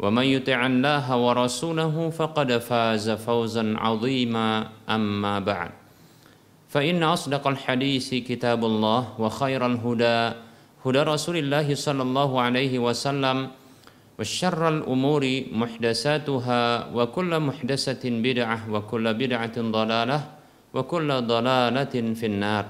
[0.00, 5.70] ومن يطع الله ورسوله فقد فاز فوزا عظيما اما بعد
[6.68, 10.20] فان اصدق الحديث كتاب الله وخير الهدى
[10.84, 13.48] هدى رسول الله صلى الله عليه وسلم
[14.18, 16.60] وشر الأمور محدثاتها
[16.94, 20.20] وكل محدثة بدعة وكل بدعة ضلالة
[20.74, 22.66] وكل ضلالة في النار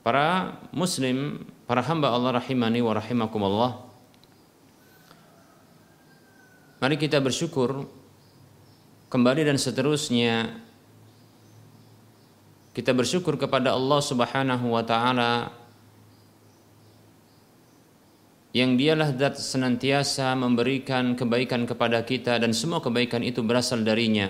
[0.00, 3.83] Para muslim, para hamba Allah rahimani wa rahimakumullah
[6.85, 7.89] Mari kita bersyukur
[9.09, 10.53] kembali dan seterusnya
[12.77, 15.49] kita bersyukur kepada Allah Subhanahu wa taala
[18.53, 24.29] yang dialah zat senantiasa memberikan kebaikan kepada kita dan semua kebaikan itu berasal darinya.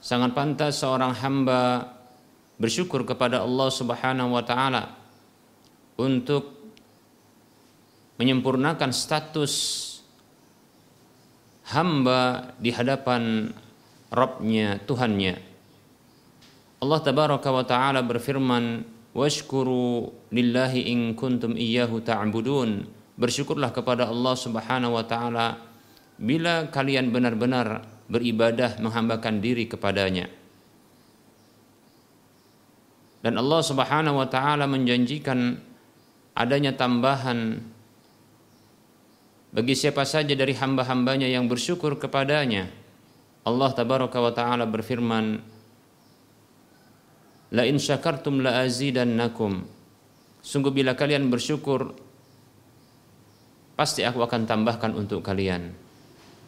[0.00, 1.84] Sangat pantas seorang hamba
[2.56, 4.96] bersyukur kepada Allah Subhanahu wa taala
[6.00, 6.48] untuk
[8.16, 9.52] menyempurnakan status
[11.70, 13.52] hamba di hadapan
[14.12, 15.34] Rabbnya, Tuhannya.
[16.84, 22.82] Allah Tabaraka wa Ta'ala berfirman, Washkuru lillahi in kuntum iyyahu ta'budun.
[23.14, 25.54] Bersyukurlah kepada Allah Subhanahu wa taala
[26.18, 30.26] bila kalian benar-benar beribadah menghambakan diri kepadanya.
[33.22, 35.62] Dan Allah Subhanahu wa taala menjanjikan
[36.34, 37.62] adanya tambahan
[39.54, 42.66] bagi siapa saja dari hamba-hambanya yang bersyukur kepadanya.
[43.46, 45.38] Allah tabaraka wa taala berfirman,
[47.54, 49.62] La in syakartum la azidannakum.
[50.42, 51.94] Sungguh bila kalian bersyukur
[53.78, 55.70] pasti aku akan tambahkan untuk kalian.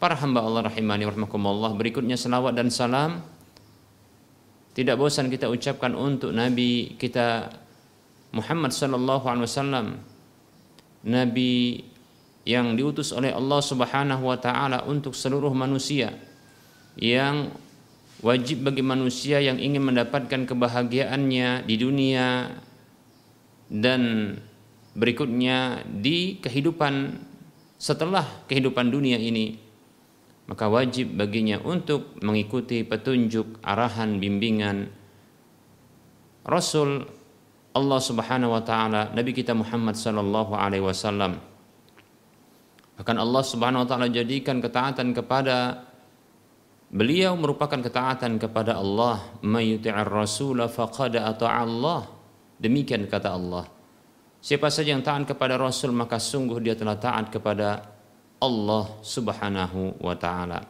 [0.03, 3.23] Para hamba Allah rahimani warahmatullah berikutnya selawat dan salam
[4.77, 7.55] tidak bosan kita ucapkan untuk Nabi kita
[8.37, 9.87] Muhammad sallallahu alaihi wasallam
[11.07, 11.81] Nabi
[12.47, 16.15] yang diutus oleh Allah Subhanahu wa taala untuk seluruh manusia
[16.95, 17.51] yang
[18.23, 22.55] wajib bagi manusia yang ingin mendapatkan kebahagiaannya di dunia
[23.67, 24.33] dan
[24.95, 27.19] berikutnya di kehidupan
[27.77, 29.59] setelah kehidupan dunia ini
[30.47, 34.89] maka wajib baginya untuk mengikuti petunjuk arahan bimbingan
[36.47, 37.11] Rasul
[37.75, 41.43] Allah Subhanahu wa taala Nabi kita Muhammad sallallahu alaihi wasallam
[42.97, 45.87] akan Allah Subhanahu wa taala jadikan ketaatan kepada
[46.87, 52.07] Beliau merupakan ketaatan kepada Allah, mayyuti'ir rasul faqad ata'a Allah.
[52.63, 53.67] Demikian kata Allah.
[54.39, 57.83] Siapa saja yang taat kepada Rasul maka sungguh dia telah taat kepada
[58.39, 60.63] Allah Subhanahu wa taala.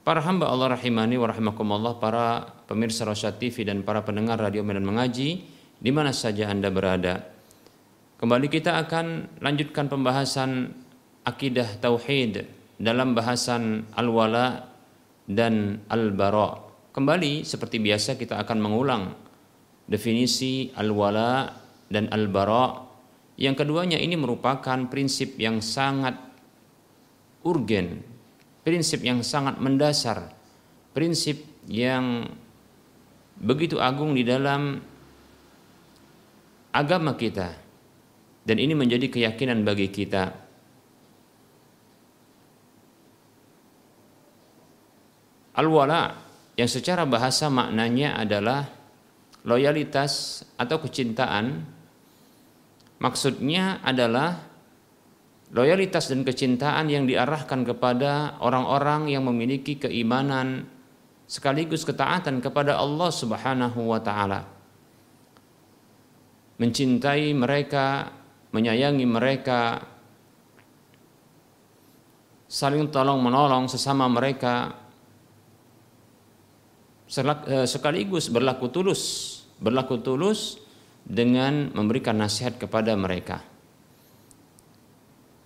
[0.00, 4.88] Para hamba Allah rahimani wa rahimakumullah, para pemirsa Rasyad TV dan para pendengar radio Medan
[4.88, 5.44] Mengaji
[5.76, 7.35] di mana saja Anda berada.
[8.16, 10.72] Kembali kita akan lanjutkan pembahasan
[11.20, 12.48] akidah tauhid
[12.80, 14.72] dalam bahasan al-wala
[15.28, 16.64] dan al-bara.
[16.96, 19.12] Kembali seperti biasa kita akan mengulang
[19.84, 21.60] definisi al-wala
[21.92, 22.88] dan al-bara.
[23.36, 26.16] Yang keduanya ini merupakan prinsip yang sangat
[27.44, 28.00] urgen,
[28.64, 30.32] prinsip yang sangat mendasar,
[30.96, 32.32] prinsip yang
[33.36, 34.80] begitu agung di dalam
[36.72, 37.65] agama kita.
[38.46, 40.46] Dan ini menjadi keyakinan bagi kita
[45.56, 46.12] Al-wala
[46.52, 48.68] yang secara bahasa maknanya adalah
[49.48, 51.64] loyalitas atau kecintaan
[53.00, 54.36] maksudnya adalah
[55.56, 60.68] loyalitas dan kecintaan yang diarahkan kepada orang-orang yang memiliki keimanan
[61.24, 64.44] sekaligus ketaatan kepada Allah Subhanahu wa taala.
[66.60, 68.12] Mencintai mereka,
[68.56, 69.84] menyayangi mereka,
[72.48, 74.72] saling tolong menolong sesama mereka
[77.12, 79.02] eh, sekaligus berlaku tulus,
[79.60, 80.56] berlaku tulus
[81.04, 83.44] dengan memberikan nasihat kepada mereka.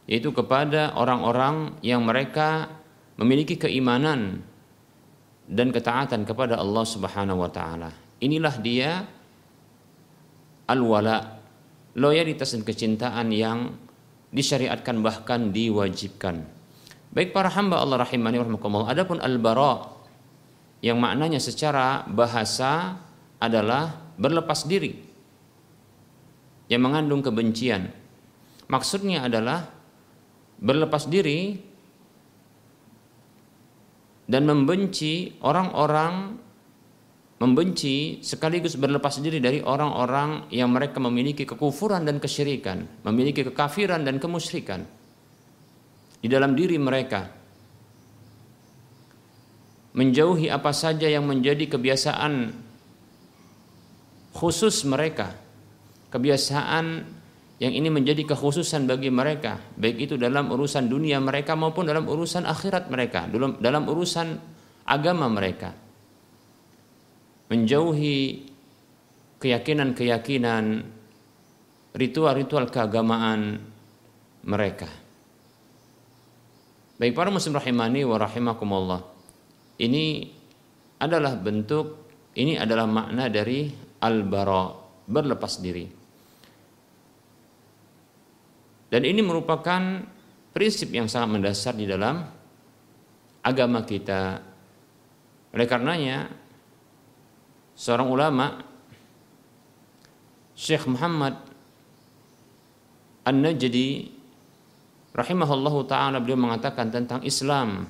[0.07, 2.71] Yaitu kepada orang-orang yang mereka
[3.19, 4.47] memiliki keimanan
[5.51, 7.91] dan ketaatan kepada Allah Subhanahu wa taala.
[8.23, 9.03] Inilah dia
[10.71, 11.39] al-wala,
[11.94, 13.75] loyalitas dan kecintaan yang
[14.31, 16.46] disyariatkan bahkan diwajibkan.
[17.10, 18.94] Baik para hamba Allah rahimani rahimakumullah.
[18.94, 19.90] Adapun al-bara
[20.81, 23.02] yang maknanya secara bahasa
[23.42, 24.94] adalah berlepas diri
[26.70, 27.90] yang mengandung kebencian.
[28.70, 29.66] Maksudnya adalah
[30.62, 31.58] berlepas diri
[34.31, 36.38] dan membenci orang-orang
[37.40, 44.20] membenci sekaligus berlepas diri dari orang-orang yang mereka memiliki kekufuran dan kesyirikan, memiliki kekafiran dan
[44.20, 44.84] kemusyrikan
[46.20, 47.32] di dalam diri mereka.
[49.90, 52.54] Menjauhi apa saja yang menjadi kebiasaan
[54.37, 55.34] khusus mereka,
[56.12, 57.19] kebiasaan
[57.58, 62.46] yang ini menjadi kekhususan bagi mereka, baik itu dalam urusan dunia mereka maupun dalam urusan
[62.46, 64.28] akhirat mereka, dalam dalam urusan
[64.87, 65.89] agama mereka.
[67.50, 68.47] Menjauhi
[69.43, 70.87] keyakinan-keyakinan
[71.91, 73.58] ritual-ritual keagamaan
[74.47, 74.87] mereka.
[77.00, 79.00] Baik para muslim rahimani wa rahimakumullah.
[79.81, 80.05] Ini
[81.00, 83.67] adalah bentuk ini adalah makna dari
[84.05, 84.70] al-bara,
[85.08, 85.87] berlepas diri.
[88.91, 89.82] Dan ini merupakan
[90.50, 92.23] prinsip yang sangat mendasar di dalam
[93.43, 94.43] agama kita.
[95.50, 96.31] Oleh karenanya,
[97.81, 98.61] seorang ulama
[100.53, 101.41] Syekh Muhammad
[103.25, 104.12] An-Najdi
[105.17, 107.88] rahimahullahu taala beliau mengatakan tentang Islam.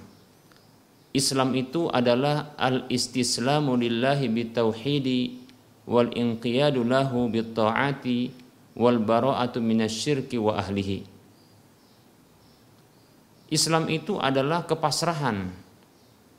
[1.11, 5.43] Islam itu adalah al-istislamu lillahi bitauhidi
[5.91, 8.31] wal inqiyadu lahu bitta'ati
[8.79, 11.03] wal bara'atu minasyirki wa ahlihi.
[13.51, 15.51] Islam itu adalah kepasrahan,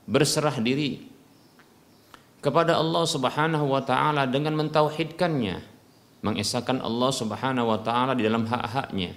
[0.08, 1.11] berserah diri
[2.42, 5.62] kepada Allah Subhanahu wa taala dengan mentauhidkannya,
[6.26, 9.14] mengesahkan Allah Subhanahu wa taala di dalam hak-haknya.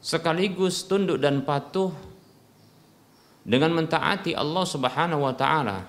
[0.00, 1.92] Sekaligus tunduk dan patuh
[3.44, 5.84] dengan mentaati Allah Subhanahu wa taala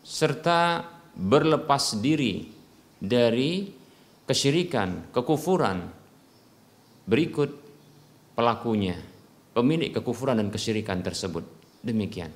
[0.00, 2.48] serta berlepas diri
[3.00, 3.68] dari
[4.24, 5.92] kesyirikan, kekufuran
[7.04, 7.52] berikut
[8.32, 8.96] pelakunya,
[9.54, 11.46] pemilik kekufuran dan kesyirikan tersebut.
[11.80, 12.34] Demikian.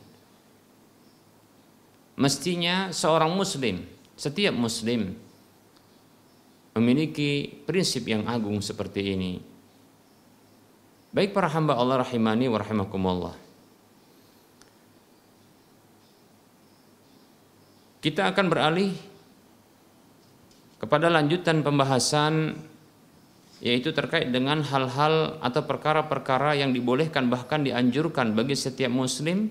[2.19, 3.83] Mestinya seorang muslim,
[4.15, 5.15] setiap muslim
[6.79, 9.33] memiliki prinsip yang agung seperti ini.
[11.11, 13.37] Baik para hamba Allah rahimani wa rahimakumullah.
[17.99, 18.95] Kita akan beralih
[20.79, 22.55] kepada lanjutan pembahasan
[23.59, 29.51] yaitu terkait dengan hal-hal atau perkara-perkara yang dibolehkan bahkan dianjurkan bagi setiap muslim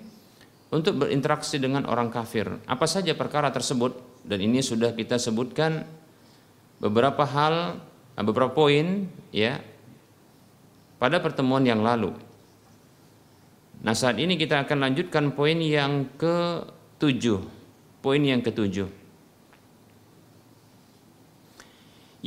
[0.71, 2.47] untuk berinteraksi dengan orang kafir.
[2.67, 3.99] Apa saja perkara tersebut?
[4.27, 5.87] Dan ini sudah kita sebutkan
[6.79, 7.79] beberapa hal,
[8.19, 9.59] beberapa poin ya
[10.99, 12.11] pada pertemuan yang lalu.
[13.77, 17.23] Nah, saat ini kita akan lanjutkan poin yang ke-7
[17.97, 19.06] Poin yang ketujuh.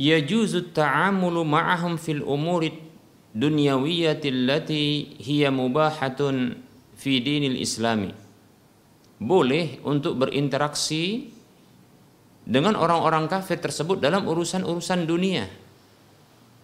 [0.01, 2.73] Yajuzu ta'amulu ma'ahum fil umuri
[3.37, 6.57] dunyawiyyati allati hiya mubahatun
[6.97, 8.09] fi dinil islami.
[9.21, 11.29] Boleh untuk berinteraksi
[12.41, 15.45] dengan orang-orang kafir tersebut dalam urusan-urusan dunia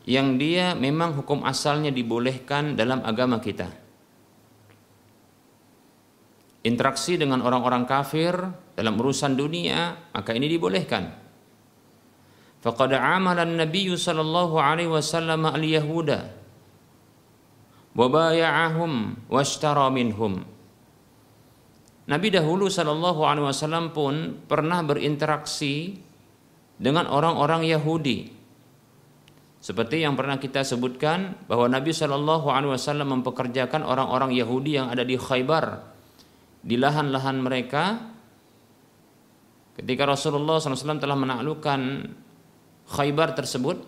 [0.10, 3.70] yang dia memang hukum asalnya dibolehkan dalam agama kita
[6.67, 8.36] interaksi dengan orang-orang kafir
[8.75, 11.26] dalam urusan dunia, maka ini dibolehkan.
[12.62, 16.34] Faqad amala an-nabiy sallallahu alaihi wasallam al-yahuda
[17.98, 20.46] wa bay'ahum washtara minhum.
[22.08, 26.00] Nabi dahulu sallallahu alaihi wasallam pun pernah berinteraksi
[26.78, 28.38] dengan orang-orang Yahudi
[29.58, 35.02] Seperti yang pernah kita sebutkan bahwa Nabi Shallallahu Alaihi Wasallam mempekerjakan orang-orang Yahudi yang ada
[35.02, 35.82] di Khaybar
[36.62, 38.00] di lahan-lahan mereka
[39.76, 41.80] ketika Rasulullah SAW telah menaklukkan
[42.88, 43.84] Khaybar tersebut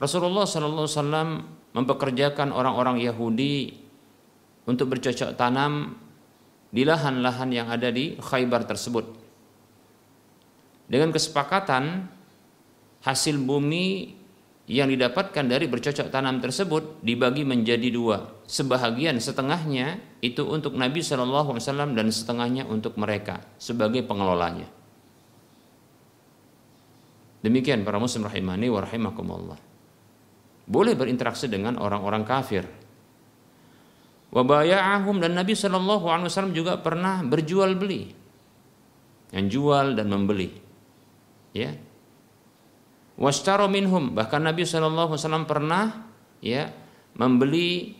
[0.00, 3.76] Rasulullah SAW mempekerjakan orang-orang Yahudi
[4.66, 5.94] untuk bercocok tanam
[6.72, 9.04] di lahan-lahan yang ada di Khaybar tersebut
[10.88, 12.08] dengan kesepakatan
[13.04, 14.18] hasil bumi
[14.70, 18.40] yang didapatkan dari bercocok tanam tersebut dibagi menjadi dua.
[18.46, 24.70] Sebahagian setengahnya itu untuk Nabi Wasallam dan setengahnya untuk mereka sebagai pengelolanya.
[27.42, 29.58] Demikian para muslim rahimani wa rahimakumullah.
[30.62, 32.64] Boleh berinteraksi dengan orang-orang kafir.
[34.32, 38.08] Wabaya'ahum dan Nabi Wasallam juga pernah berjual beli,
[39.28, 40.48] yang jual dan membeli,
[41.52, 41.76] ya
[43.22, 46.08] Washtaro minhum bahkan Nabi SAW pernah
[46.40, 46.72] ya
[47.14, 47.92] membeli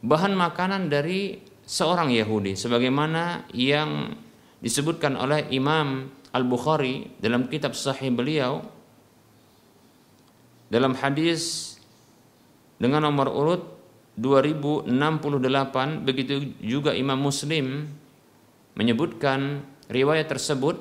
[0.00, 4.16] bahan makanan dari seorang Yahudi sebagaimana yang
[4.64, 8.66] disebutkan oleh Imam Al-Bukhari dalam kitab sahih beliau
[10.66, 11.78] dalam hadis
[12.82, 13.62] dengan nomor urut
[14.18, 14.90] 2068
[16.02, 17.86] begitu juga Imam Muslim
[18.74, 20.74] menyebutkan riwayat tersebut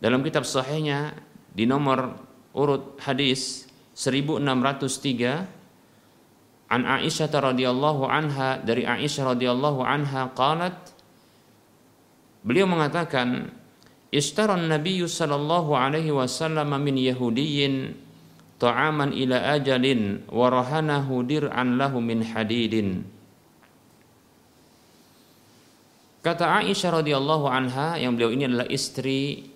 [0.00, 1.12] dalam kitab sahihnya
[1.52, 2.16] di nomor
[2.56, 10.76] urut hadis 1603 an Aisyah radhiyallahu anha dari Aisyah radhiyallahu anha qalat
[12.40, 13.52] beliau mengatakan
[14.14, 17.98] Ishtaran Nabi sallallahu alaihi wasallam min Yahudiyyin
[18.62, 23.02] ta'aman ila ajalin wa rahanahu dir'an lahu min hadidin.
[26.22, 29.50] Kata Aisyah radhiyallahu anha yang beliau ini adalah istri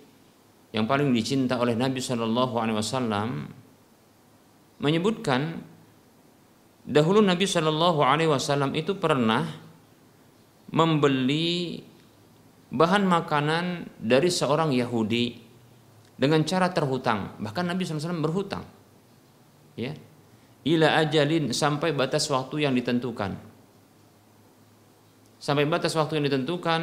[0.69, 3.49] yang paling dicinta oleh Nabi Shallallahu Alaihi Wasallam
[4.77, 5.65] menyebutkan
[6.85, 9.49] dahulu Nabi Shallallahu Alaihi Wasallam itu pernah
[10.69, 11.81] membeli
[12.69, 15.37] bahan makanan dari seorang Yahudi
[16.19, 17.39] dengan cara terhutang.
[17.41, 18.63] Bahkan Nabi SAW berhutang.
[19.79, 19.95] Ya.
[20.67, 23.31] Ila ajalin sampai batas waktu yang ditentukan.
[25.39, 26.81] Sampai batas waktu yang ditentukan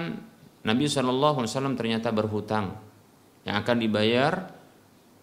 [0.64, 2.72] Nabi SAW ternyata berhutang
[3.46, 4.48] yang akan dibayar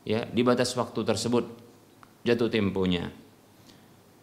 [0.07, 1.43] ya di batas waktu tersebut
[2.23, 3.11] jatuh temponya.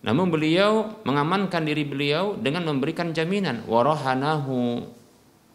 [0.01, 4.89] Namun beliau mengamankan diri beliau dengan memberikan jaminan warahanahu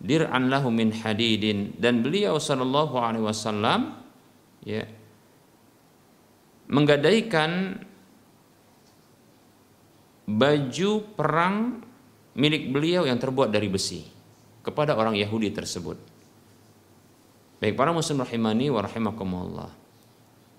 [0.01, 3.95] dir'an lahu min hadidin dan beliau sallallahu alaihi wasallam
[4.65, 4.83] ya
[6.69, 7.79] menggadaikan
[10.25, 11.85] baju perang
[12.35, 14.01] milik beliau yang terbuat dari besi
[14.65, 15.97] kepada orang Yahudi tersebut.
[17.61, 19.71] Baik para muslim rahimani wa rahimakumullah.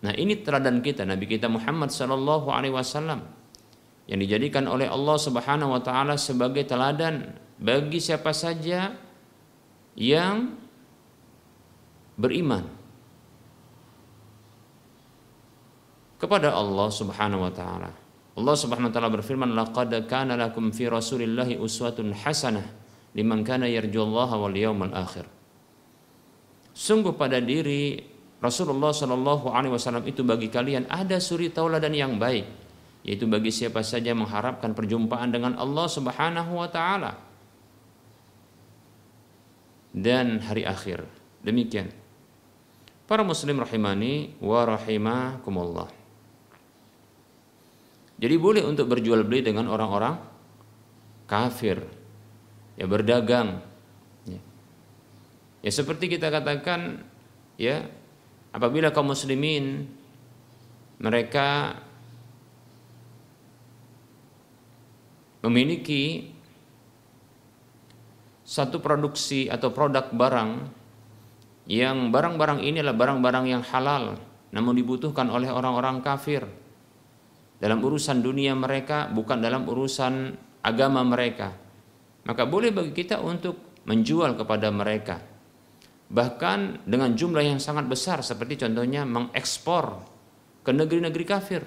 [0.07, 3.27] Nah, ini teladan kita Nabi kita Muhammad sallallahu alaihi wasallam
[4.07, 8.95] yang dijadikan oleh Allah Subhanahu wa taala sebagai teladan bagi siapa saja
[9.97, 10.53] yang
[12.21, 12.69] beriman
[16.21, 17.91] kepada Allah Subhanahu wa taala.
[18.37, 22.65] Allah Subhanahu wa taala berfirman, "Laqad kana lakum fi Rasulillahi uswatun hasanah
[23.17, 25.25] liman kana yarjullaha wal yawmal akhir."
[26.77, 27.97] Sungguh pada diri
[28.37, 32.45] Rasulullah Shallallahu Alaihi Wasallam itu bagi kalian ada suri tauladan yang baik,
[33.01, 37.26] yaitu bagi siapa saja mengharapkan perjumpaan dengan Allah Subhanahu Wa Taala
[39.97, 41.09] dan hari akhir.
[41.41, 41.89] Demikian.
[43.09, 45.89] Para muslim rahimani wa rahimakumullah.
[48.21, 50.21] Jadi boleh untuk berjual beli dengan orang-orang
[51.25, 51.81] kafir.
[52.77, 53.65] Ya berdagang,
[55.67, 57.03] Ya seperti kita katakan
[57.59, 57.91] ya
[58.55, 59.91] apabila kaum muslimin
[61.03, 61.75] mereka
[65.43, 66.31] memiliki
[68.47, 70.51] satu produksi atau produk barang
[71.67, 74.15] yang barang-barang ini adalah barang-barang yang halal
[74.55, 76.47] namun dibutuhkan oleh orang-orang kafir
[77.59, 81.51] dalam urusan dunia mereka bukan dalam urusan agama mereka
[82.23, 85.19] maka boleh bagi kita untuk menjual kepada mereka
[86.07, 90.15] bahkan dengan jumlah yang sangat besar seperti contohnya mengekspor
[90.67, 91.63] ke negeri-negeri kafir.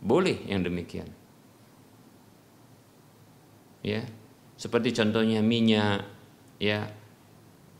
[0.00, 1.12] Boleh yang demikian.
[3.84, 4.08] Ya,
[4.58, 6.02] seperti contohnya minyak,
[6.58, 6.90] ya,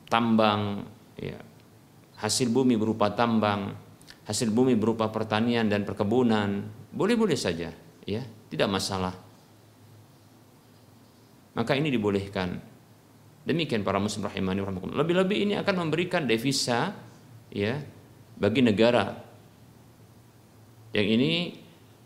[0.07, 0.87] tambang,
[1.19, 1.43] ya,
[2.23, 3.75] hasil bumi berupa tambang,
[4.31, 7.75] hasil bumi berupa pertanian dan perkebunan, boleh-boleh saja,
[8.07, 9.13] ya, tidak masalah.
[11.59, 12.55] Maka ini dibolehkan.
[13.43, 14.63] Demikian para muslim rahimani
[14.95, 16.95] Lebih-lebih ini akan memberikan devisa
[17.51, 17.81] ya
[18.39, 19.09] bagi negara.
[20.95, 21.33] Yang ini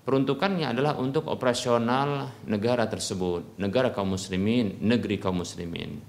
[0.03, 6.03] peruntukannya adalah untuk operasional negara tersebut, negara kaum muslimin, negeri kaum muslimin.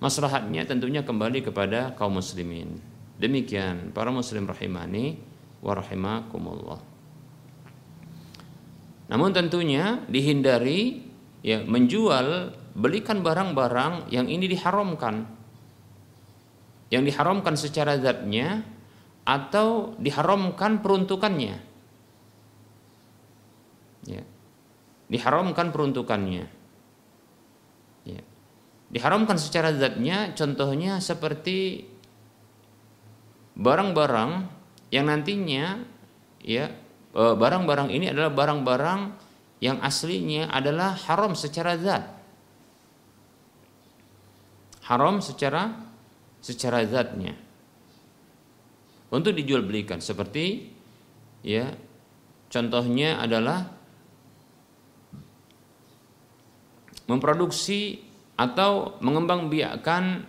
[0.00, 2.80] Maslahatnya tentunya kembali kepada kaum muslimin.
[3.20, 5.20] Demikian para muslim rahimani
[5.60, 6.80] wa rahimakumullah.
[9.12, 11.04] Namun tentunya dihindari
[11.44, 15.28] ya menjual belikan barang-barang yang ini diharamkan.
[16.88, 18.64] Yang diharamkan secara zatnya
[19.28, 21.69] atau diharamkan peruntukannya.
[24.06, 24.22] Ya.
[25.10, 26.46] Diharamkan peruntukannya.
[28.06, 28.22] Ya.
[28.90, 31.88] Diharamkan secara zatnya contohnya seperti
[33.58, 34.48] barang-barang
[34.90, 35.84] yang nantinya
[36.40, 36.70] ya
[37.10, 39.00] Eh, barang-barang ini adalah barang-barang
[39.58, 42.06] yang aslinya adalah haram secara zat.
[44.86, 45.74] Haram secara
[46.38, 47.34] secara zatnya.
[49.10, 50.70] Untuk dijual belikan seperti
[51.42, 51.74] ya
[52.46, 53.74] contohnya adalah
[57.10, 57.98] memproduksi
[58.38, 60.22] atau mengembang biakan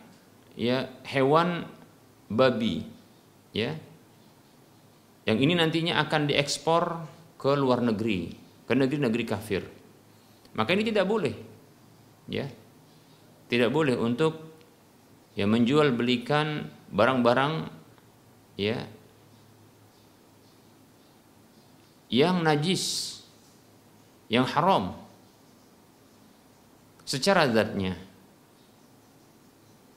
[0.57, 1.69] ya hewan
[2.27, 2.83] babi
[3.53, 3.77] ya
[5.25, 7.05] yang ini nantinya akan diekspor
[7.37, 8.33] ke luar negeri,
[8.65, 9.61] ke negeri-negeri kafir.
[10.57, 11.33] Maka ini tidak boleh.
[12.29, 12.49] Ya.
[13.49, 14.53] Tidak boleh untuk
[15.35, 17.67] ya menjual belikan barang-barang
[18.55, 18.87] ya
[22.11, 23.17] yang najis,
[24.31, 25.00] yang haram
[27.11, 27.99] secara zatnya.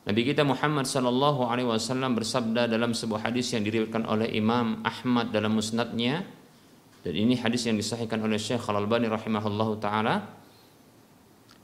[0.05, 5.33] Nabi kita Muhammad sallallahu alaihi wasallam bersabda dalam sebuah hadis yang diriwayatkan oleh Imam Ahmad
[5.33, 6.27] dalam musnadnya
[7.07, 10.29] dan ini hadis yang disahihkan oleh Syekh Al-Albani rahimahullahu taala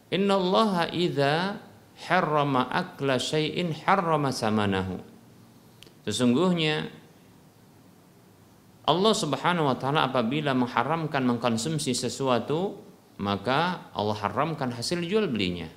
[0.09, 1.61] Inna Allah idza
[2.09, 5.05] harrama akla syai'in harrama samanahu
[6.09, 6.89] Sesungguhnya
[8.89, 12.89] Allah Subhanahu wa taala apabila mengharamkan mengkonsumsi sesuatu
[13.21, 15.69] maka Allah haramkan hasil jual belinya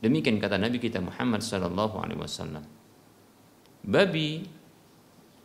[0.00, 2.64] Demikian kata Nabi kita Muhammad sallallahu alaihi wasallam.
[3.84, 4.44] Babi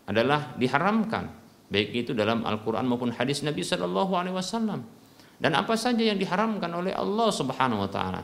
[0.08, 1.28] adalah diharamkan
[1.68, 4.88] baik itu dalam Al-Qur'an maupun hadis Nabi sallallahu alaihi wasallam.
[5.36, 8.24] Dan apa saja yang diharamkan oleh Allah Subhanahu wa taala.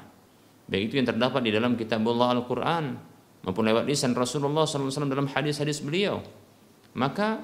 [0.72, 2.96] Baik itu yang terdapat di dalam kitab Allah Al-Qur'an
[3.44, 6.24] maupun lewat lisan Rasulullah SAW dalam hadis-hadis beliau.
[6.96, 7.44] Maka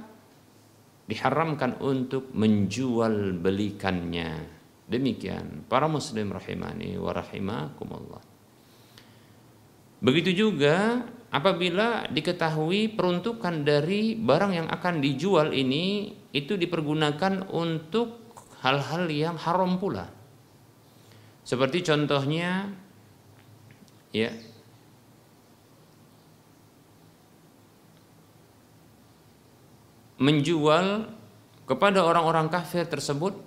[1.11, 4.56] diharamkan untuk menjual belikannya.
[4.87, 8.23] Demikian para muslim rahimani wa rahimakumullah.
[9.99, 18.31] Begitu juga apabila diketahui peruntukan dari barang yang akan dijual ini itu dipergunakan untuk
[18.63, 20.07] hal-hal yang haram pula.
[21.43, 22.71] Seperti contohnya
[24.15, 24.31] ya
[30.17, 31.11] menjual
[31.67, 33.46] kepada orang-orang kafir tersebut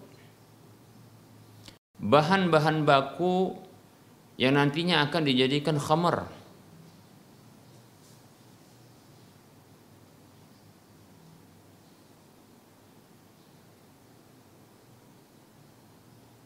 [2.00, 3.60] bahan-bahan baku
[4.40, 6.32] yang nantinya akan dijadikan khamar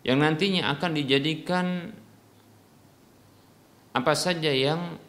[0.04, 1.94] yang nantinya akan dijadikan
[3.94, 5.00] apa saja yang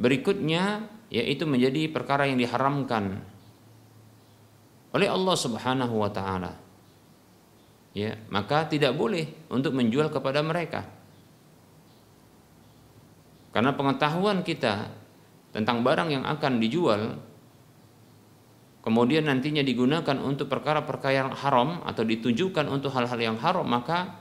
[0.00, 3.22] berikutnya yaitu menjadi perkara yang diharamkan
[4.90, 6.63] oleh Allah Subhanahu wa taala.
[7.94, 10.82] Ya, maka tidak boleh untuk menjual kepada mereka.
[13.54, 14.90] Karena pengetahuan kita
[15.54, 17.14] tentang barang yang akan dijual
[18.82, 24.18] kemudian nantinya digunakan untuk perkara-perkara yang haram atau ditujukan untuk hal-hal yang haram maka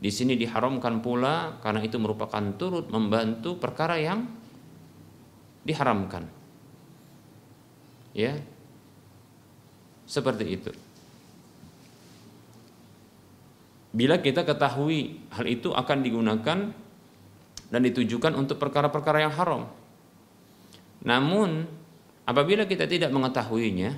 [0.00, 4.24] di sini diharamkan pula karena itu merupakan turut membantu perkara yang
[5.60, 6.24] diharamkan.
[8.16, 8.40] Ya.
[10.08, 10.72] Seperti itu.
[13.90, 16.58] Bila kita ketahui hal itu akan digunakan
[17.70, 19.66] dan ditujukan untuk perkara-perkara yang haram.
[21.02, 21.80] Namun
[22.30, 23.90] Apabila kita tidak mengetahuinya,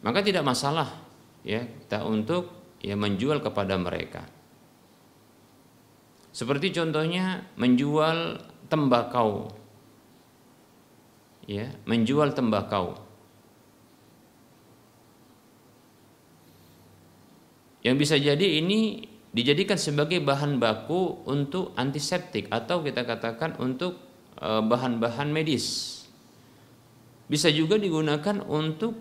[0.00, 0.88] maka tidak masalah
[1.44, 2.48] ya kita untuk
[2.80, 4.24] ya menjual kepada mereka.
[6.32, 8.40] Seperti contohnya menjual
[8.72, 9.52] tembakau.
[11.44, 12.96] Ya, menjual tembakau.
[17.82, 23.98] Yang bisa jadi ini dijadikan sebagai bahan baku untuk antiseptik atau kita katakan untuk
[24.38, 25.98] eh, bahan-bahan medis
[27.32, 28.92] bisa juga digunakan untuk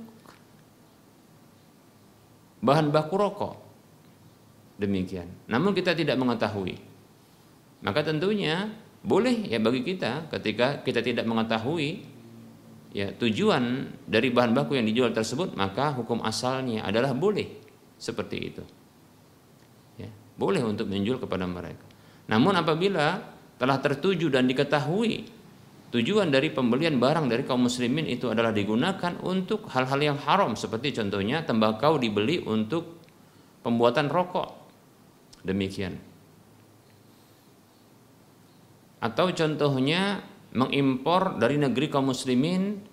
[2.63, 3.55] bahan baku rokok.
[4.79, 5.27] Demikian.
[5.51, 6.79] Namun kita tidak mengetahui.
[7.83, 8.71] Maka tentunya
[9.03, 12.05] boleh ya bagi kita ketika kita tidak mengetahui
[12.95, 17.60] ya tujuan dari bahan baku yang dijual tersebut maka hukum asalnya adalah boleh
[18.01, 18.63] seperti itu.
[20.01, 21.85] Ya, boleh untuk menjual kepada mereka.
[22.25, 23.21] Namun apabila
[23.61, 25.29] telah tertuju dan diketahui
[25.93, 30.97] tujuan dari pembelian barang dari kaum muslimin itu adalah digunakan untuk hal-hal yang haram seperti
[30.97, 32.97] contohnya tembakau dibeli untuk
[33.61, 34.49] pembuatan rokok.
[35.45, 35.93] Demikian.
[39.01, 42.90] Atau contohnya mengimpor dari negeri kaum muslimin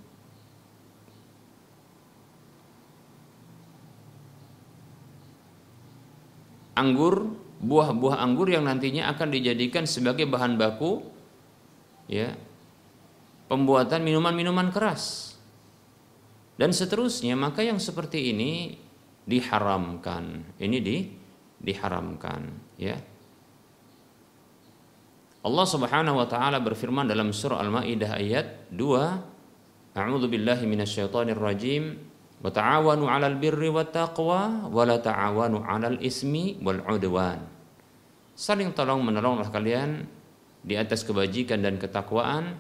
[6.79, 11.03] anggur, buah-buah anggur yang nantinya akan dijadikan sebagai bahan baku
[12.07, 12.39] ya
[13.51, 15.35] pembuatan minuman-minuman keras.
[16.59, 18.75] Dan seterusnya maka yang seperti ini
[19.27, 20.55] diharamkan.
[20.59, 20.97] Ini di
[21.59, 22.41] diharamkan
[22.79, 22.99] ya.
[25.39, 31.99] Allah Subhanahu wa taala berfirman dalam surah Al-Maidah ayat 2 A'udzu billahi minasyaitonir rajim
[32.39, 37.43] wa ta'awanu 'alal birri wat taqwa wa la ta'awanu 'alal ismi wal 'udwan
[38.39, 40.07] Saling tolong menolonglah kalian
[40.63, 42.55] di atas kebajikan dan ketakwaan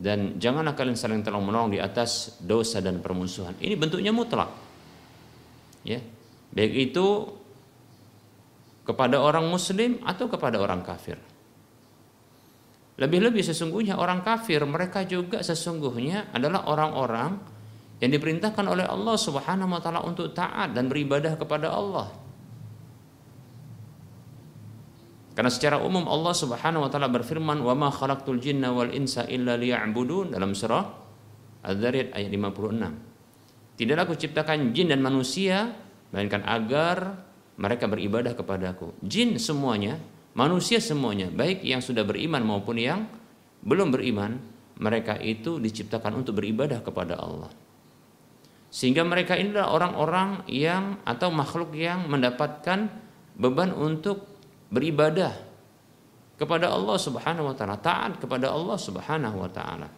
[0.00, 3.52] dan janganlah kalian saling tolong menolong di atas dosa dan permusuhan.
[3.58, 4.48] Ini bentuknya mutlak.
[5.82, 5.98] Ya.
[6.54, 7.06] Baik itu
[8.86, 11.20] kepada orang muslim atau kepada orang kafir.
[12.96, 17.40] Lebih-lebih sesungguhnya orang kafir mereka juga sesungguhnya adalah orang-orang
[18.00, 22.08] yang diperintahkan oleh Allah Subhanahu wa taala untuk taat dan beribadah kepada Allah.
[25.36, 29.56] Karena secara umum Allah Subhanahu wa taala berfirman, "Wa ma khalaqtul jinna wal insa illa
[29.56, 30.84] liya'budun" dalam surah
[31.60, 32.92] Az-Zariyat ayat 56.
[33.76, 35.76] Tidaklah aku ciptakan jin dan manusia
[36.12, 37.20] melainkan agar
[37.60, 38.96] mereka beribadah kepadaku.
[39.04, 40.00] Jin semuanya
[40.34, 43.06] manusia semuanya, baik yang sudah beriman maupun yang
[43.60, 44.40] belum beriman,
[44.80, 47.50] mereka itu diciptakan untuk beribadah kepada Allah.
[48.70, 52.86] Sehingga mereka inilah orang-orang yang atau makhluk yang mendapatkan
[53.34, 54.30] beban untuk
[54.70, 55.34] beribadah
[56.38, 59.90] kepada Allah Subhanahu wa taala, taat kepada Allah Subhanahu wa taala.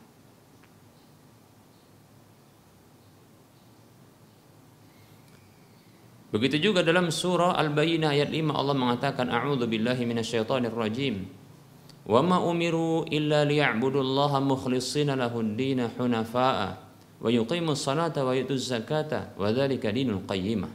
[6.33, 11.29] Begitu juga dalam surah Al-Bayyinah ayat 5 Allah mengatakan a'udzu billahi minasyaitonir rajim.
[12.09, 16.92] Wa ma umiru illa liya'budullaha mukhlishina lahud-din hunafa'a
[17.23, 20.73] wa yuqimus salata wa yutuz zakata wa dzalika dinul qayyimah.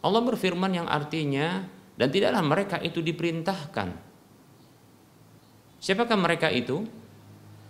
[0.00, 1.68] Allah berfirman yang artinya
[2.00, 3.92] dan tidaklah mereka itu diperintahkan.
[5.80, 6.88] Siapakah mereka itu?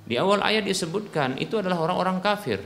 [0.07, 2.63] Di awal ayat disebutkan itu adalah orang-orang kafir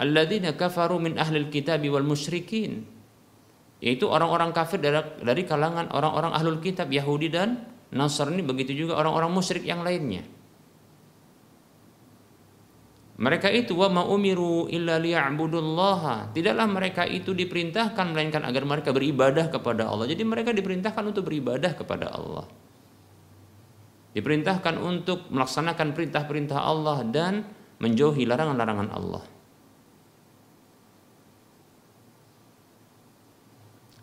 [0.00, 2.88] alladzina kafaru min ahlil kitabi wal musyrikin
[3.84, 9.30] yaitu orang-orang kafir dari, dari kalangan orang-orang ahlul kitab Yahudi dan Nasrani begitu juga orang-orang
[9.34, 10.22] musyrik yang lainnya
[13.20, 14.96] mereka itu wa ma umiru illa.
[16.32, 20.08] Tidaklah mereka itu diperintahkan melainkan agar mereka beribadah kepada Allah.
[20.08, 22.48] Jadi mereka diperintahkan untuk beribadah kepada Allah.
[24.16, 27.44] Diperintahkan untuk melaksanakan perintah-perintah Allah dan
[27.76, 29.22] menjauhi larangan-larangan Allah.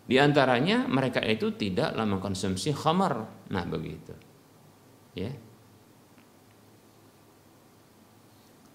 [0.08, 3.28] Di antaranya mereka itu tidaklah mengkonsumsi khamar.
[3.52, 4.16] Nah, begitu.
[5.12, 5.36] Ya.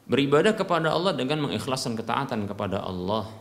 [0.05, 3.33] Beribadah kepada Allah dengan mengikhlaskan ketaatan kepada Allah.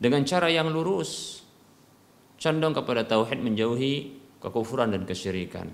[0.00, 1.44] Dengan cara yang lurus.
[2.40, 5.68] Condong kepada tauhid menjauhi kekufuran dan kesyirikan.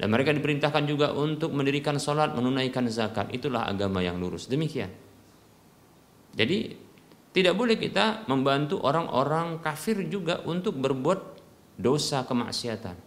[0.00, 3.28] Dan mereka diperintahkan juga untuk mendirikan sholat, menunaikan zakat.
[3.28, 4.48] Itulah agama yang lurus.
[4.48, 4.88] Demikian.
[6.32, 6.87] Jadi
[7.38, 11.38] tidak boleh kita membantu orang-orang kafir juga untuk berbuat
[11.78, 12.98] dosa kemaksiatan.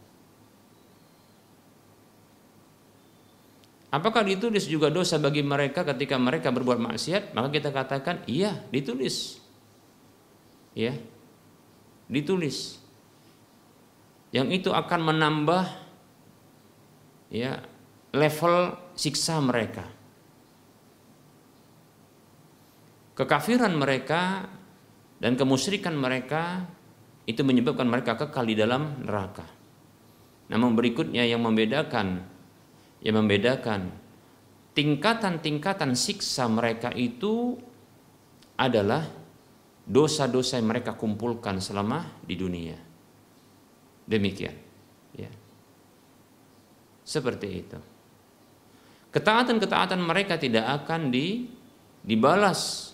[3.91, 7.35] Apakah ditulis juga dosa bagi mereka ketika mereka berbuat maksiat?
[7.35, 9.43] Maka kita katakan iya, ditulis.
[10.71, 10.95] Ya.
[12.07, 12.79] Ditulis.
[14.31, 15.67] Yang itu akan menambah
[17.35, 17.59] ya
[18.15, 19.91] level siksa mereka.
[23.21, 24.49] Kekafiran mereka
[25.21, 26.65] dan kemusyrikan mereka
[27.29, 29.45] itu menyebabkan mereka kekal di dalam neraka.
[30.49, 32.25] Namun berikutnya yang membedakan
[33.05, 33.93] yang membedakan
[34.73, 37.61] tingkatan-tingkatan siksa mereka itu
[38.57, 39.05] adalah
[39.85, 42.77] dosa-dosa yang mereka kumpulkan selama di dunia.
[44.09, 44.57] Demikian.
[45.13, 45.29] Ya.
[47.05, 47.79] Seperti itu.
[49.13, 51.45] Ketaatan-ketaatan mereka tidak akan di,
[52.01, 52.90] dibalas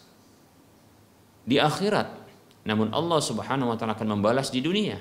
[1.48, 2.28] di akhirat.
[2.68, 5.00] Namun Allah Subhanahu wa taala akan membalas di dunia.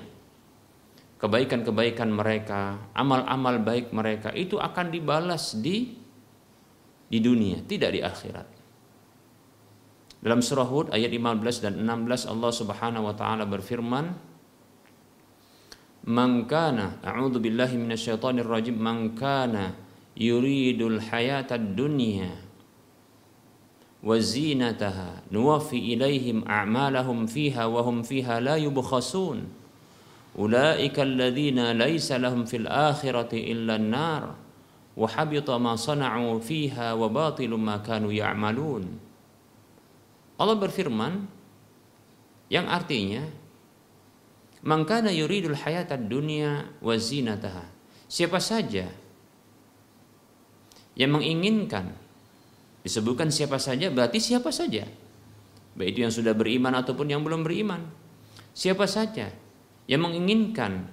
[1.17, 5.97] kebaikan-kebaikan mereka, amal-amal baik mereka itu akan dibalas di
[7.09, 8.47] di dunia, tidak di akhirat.
[10.21, 14.13] Dalam surah Hud ayat 15 dan 16 Allah Subhanahu wa taala berfirman,
[16.05, 19.73] "Man kana a'udzu billahi minasyaitonir rajim, man kana
[20.13, 22.46] yuridul hayatad dunya
[26.45, 29.47] a'malahum fiha wa hum fiha la yubkhasun."
[30.37, 34.37] Ulaika alladhina laysa lahum fil akhirati illa an-nar
[34.93, 38.85] wa habita ma sana'u fiha wa batilum ma kanu ya'malun.
[40.37, 41.25] Allah berfirman
[42.53, 43.25] yang artinya
[44.61, 47.65] mangkana yuridul hayatad dunya wa zinataha.
[48.05, 48.87] Siapa saja
[50.93, 51.97] yang menginginkan
[52.87, 54.87] disebutkan siapa saja berarti siapa saja.
[55.77, 57.83] Baik itu yang sudah beriman ataupun yang belum beriman.
[58.55, 59.29] Siapa saja
[59.85, 60.89] yang menginginkan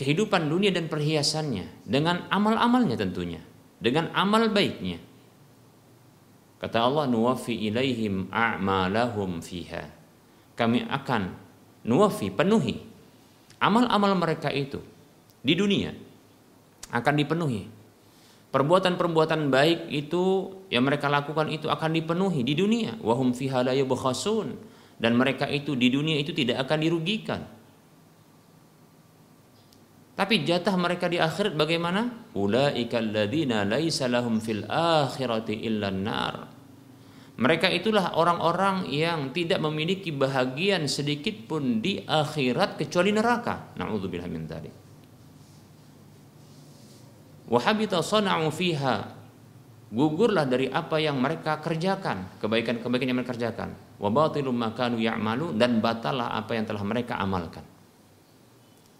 [0.00, 3.44] kehidupan dunia dan perhiasannya dengan amal-amalnya tentunya,
[3.82, 5.02] dengan amal baiknya
[6.62, 9.82] Kata Allah nuwafi ilaihim a'malahum fiha.
[10.54, 11.34] Kami akan
[11.82, 12.78] nuwafi penuhi
[13.58, 14.78] amal-amal mereka itu
[15.42, 15.90] di dunia
[16.94, 17.81] akan dipenuhi.
[18.52, 23.00] Perbuatan-perbuatan baik itu yang mereka lakukan itu akan dipenuhi di dunia.
[23.00, 27.40] Wahum fiha dan mereka itu di dunia itu tidak akan dirugikan.
[30.12, 32.28] Tapi jatah mereka di akhirat bagaimana?
[34.04, 35.88] Lahum fil akhirati illa.
[37.32, 43.72] Mereka itulah orang-orang yang tidak memiliki bahagian sedikit pun di akhirat kecuali neraka.
[43.80, 44.81] Nauzubillah min dzalik.
[47.52, 49.20] Wa habita sana'u fiha.
[49.92, 53.76] Gugurlah dari apa yang mereka kerjakan, kebaikan-kebaikan yang mereka kerjakan.
[54.00, 57.60] Wa batilum makanu ya'malu dan batalah apa yang telah mereka amalkan.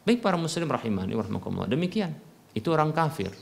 [0.04, 1.64] Baik para muslim rahimani warahmatullah.
[1.64, 2.12] Demikian.
[2.52, 3.32] Itu orang kafir.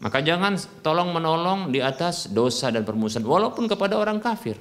[0.00, 4.56] Maka jangan tolong menolong di atas dosa dan permusuhan walaupun kepada orang kafir.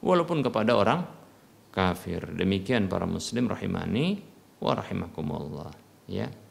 [0.00, 1.04] Walaupun kepada orang
[1.68, 2.24] kafir.
[2.32, 4.16] Demikian para muslim rahimani
[4.64, 5.70] wa rahimakumullah,
[6.08, 6.47] ya.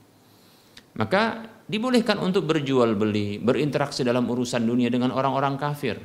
[0.98, 6.02] Maka dibolehkan untuk berjual beli, berinteraksi dalam urusan dunia dengan orang-orang kafir.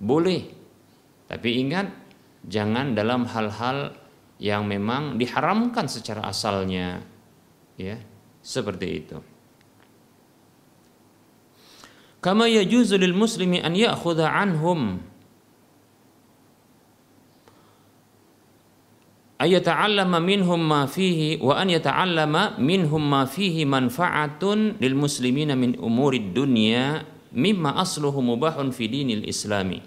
[0.00, 0.42] Boleh.
[1.24, 1.88] Tapi ingat
[2.44, 3.96] jangan dalam hal-hal
[4.40, 7.00] yang memang diharamkan secara asalnya.
[7.80, 7.96] Ya,
[8.44, 9.18] seperti itu.
[12.20, 15.00] Kama yajuzu lil muslimi an ya'khudha anhum
[19.40, 26.36] ayata'allama minhum ma fihi wa an yata'allama minhum ma fihi manfa'atun lil muslimina min umurid
[26.36, 27.00] dunya
[27.32, 29.80] mimma asluhu mubahun fi dinil islami.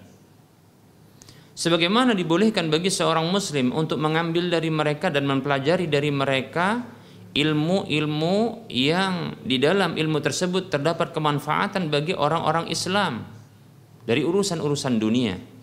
[1.54, 6.82] Sebagaimana dibolehkan bagi seorang muslim untuk mengambil dari mereka dan mempelajari dari mereka
[7.30, 13.22] ilmu-ilmu yang di dalam ilmu tersebut terdapat kemanfaatan bagi orang-orang Islam
[14.02, 15.53] dari urusan-urusan dunia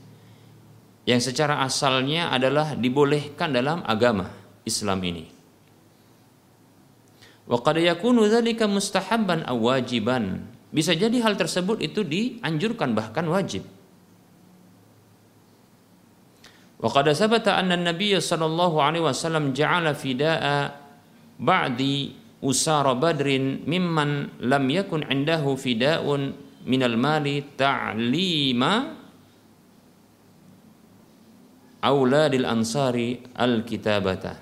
[1.06, 4.30] yang secara asalnya adalah dibolehkan dalam agama
[4.62, 5.26] Islam ini.
[7.50, 10.46] Wa qad yakunu dzalika mustahabban aw wajiban.
[10.72, 13.66] Bisa jadi hal tersebut itu dianjurkan bahkan wajib.
[16.80, 20.74] Wa qad sabata anna an-nabiy sallallahu alaihi wasallam ja'ala fida'a
[21.42, 26.34] ba'di usara badrin mimman lam yakun indahu fida'un
[26.66, 29.01] minal mali ta'lima
[31.82, 34.34] auladil ansari al-kitabata.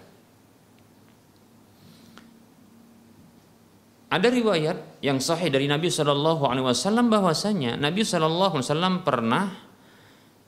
[4.10, 9.46] Ada riwayat yang sahih dari Nabi Shallallahu Alaihi Wasallam bahwasanya Nabi Shallallahu Alaihi Wasallam pernah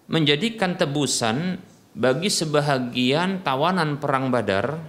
[0.09, 1.61] menjadikan tebusan
[1.93, 4.81] bagi sebahagian tawanan perang Badar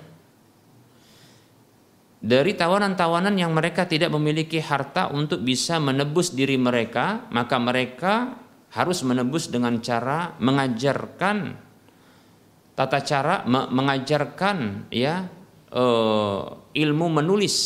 [2.23, 8.39] dari tawanan-tawanan yang mereka tidak memiliki harta untuk bisa menebus diri mereka, maka mereka
[8.71, 11.59] harus menebus dengan cara mengajarkan
[12.83, 15.31] tata cara mengajarkan ya
[15.71, 16.43] uh,
[16.75, 17.57] ilmu menulis,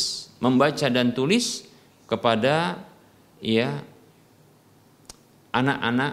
[0.44, 1.64] membaca dan tulis
[2.04, 2.84] kepada
[3.40, 3.80] ya
[5.56, 6.12] anak-anak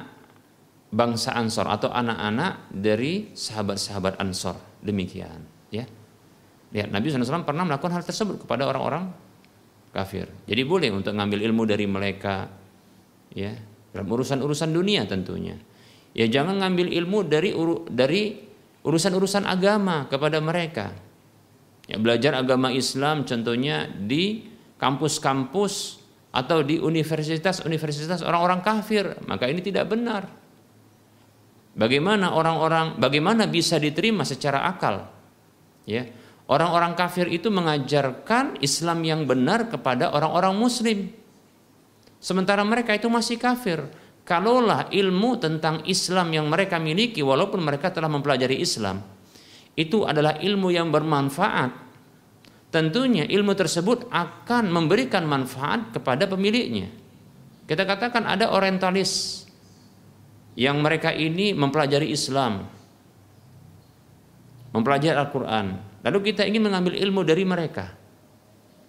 [0.94, 5.42] bangsa Ansor atau anak-anak dari sahabat-sahabat Ansor demikian
[5.74, 5.84] ya
[6.74, 9.14] Lihat Nabi SAW pernah melakukan hal tersebut kepada orang-orang
[9.94, 10.26] kafir.
[10.50, 12.50] Jadi boleh untuk ngambil ilmu dari mereka,
[13.30, 13.54] ya
[13.94, 15.54] dalam urusan-urusan dunia tentunya.
[16.18, 17.54] Ya jangan ngambil ilmu dari
[17.94, 18.22] dari
[18.84, 20.92] urusan-urusan agama kepada mereka.
[21.88, 24.48] Ya belajar agama Islam contohnya di
[24.80, 26.00] kampus-kampus
[26.32, 30.28] atau di universitas-universitas orang-orang kafir, maka ini tidak benar.
[31.74, 35.10] Bagaimana orang-orang bagaimana bisa diterima secara akal
[35.84, 36.08] Ya.
[36.44, 41.12] Orang-orang kafir itu mengajarkan Islam yang benar kepada orang-orang muslim.
[42.20, 43.84] Sementara mereka itu masih kafir.
[44.24, 49.04] Kalaulah ilmu tentang Islam yang mereka miliki walaupun mereka telah mempelajari Islam
[49.74, 51.82] itu adalah ilmu yang bermanfaat.
[52.74, 56.90] Tentunya ilmu tersebut akan memberikan manfaat kepada pemiliknya.
[57.70, 59.46] Kita katakan ada orientalis
[60.58, 62.66] yang mereka ini mempelajari Islam,
[64.74, 65.66] mempelajari Al-Quran.
[66.02, 67.94] Lalu kita ingin mengambil ilmu dari mereka.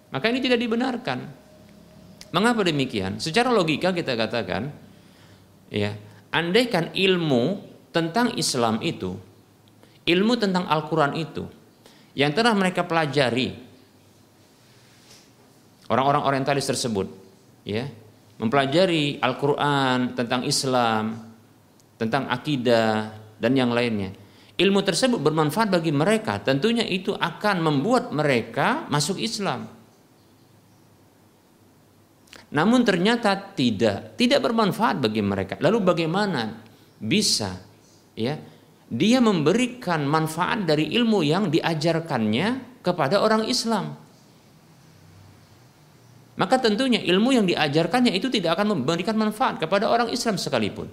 [0.09, 1.19] Maka ini tidak dibenarkan.
[2.33, 3.21] Mengapa demikian?
[3.21, 4.73] Secara logika kita katakan,
[5.71, 5.95] ya,
[6.33, 7.61] andaikan ilmu
[7.93, 9.15] tentang Islam itu,
[10.05, 11.47] ilmu tentang Al-Quran itu,
[12.17, 13.55] yang telah mereka pelajari,
[15.91, 17.07] orang-orang orientalis tersebut,
[17.63, 17.87] ya,
[18.41, 21.19] mempelajari Al-Quran tentang Islam,
[21.95, 24.25] tentang akidah dan yang lainnya
[24.55, 29.67] ilmu tersebut bermanfaat bagi mereka, tentunya itu akan membuat mereka masuk Islam.
[32.55, 35.59] Namun ternyata tidak, tidak bermanfaat bagi mereka.
[35.59, 36.63] Lalu bagaimana
[36.95, 37.59] bisa
[38.15, 38.39] ya
[38.87, 43.99] dia memberikan manfaat dari ilmu yang diajarkannya kepada orang Islam?
[46.35, 50.87] Maka tentunya ilmu yang diajarkannya itu tidak akan memberikan manfaat kepada orang Islam sekalipun.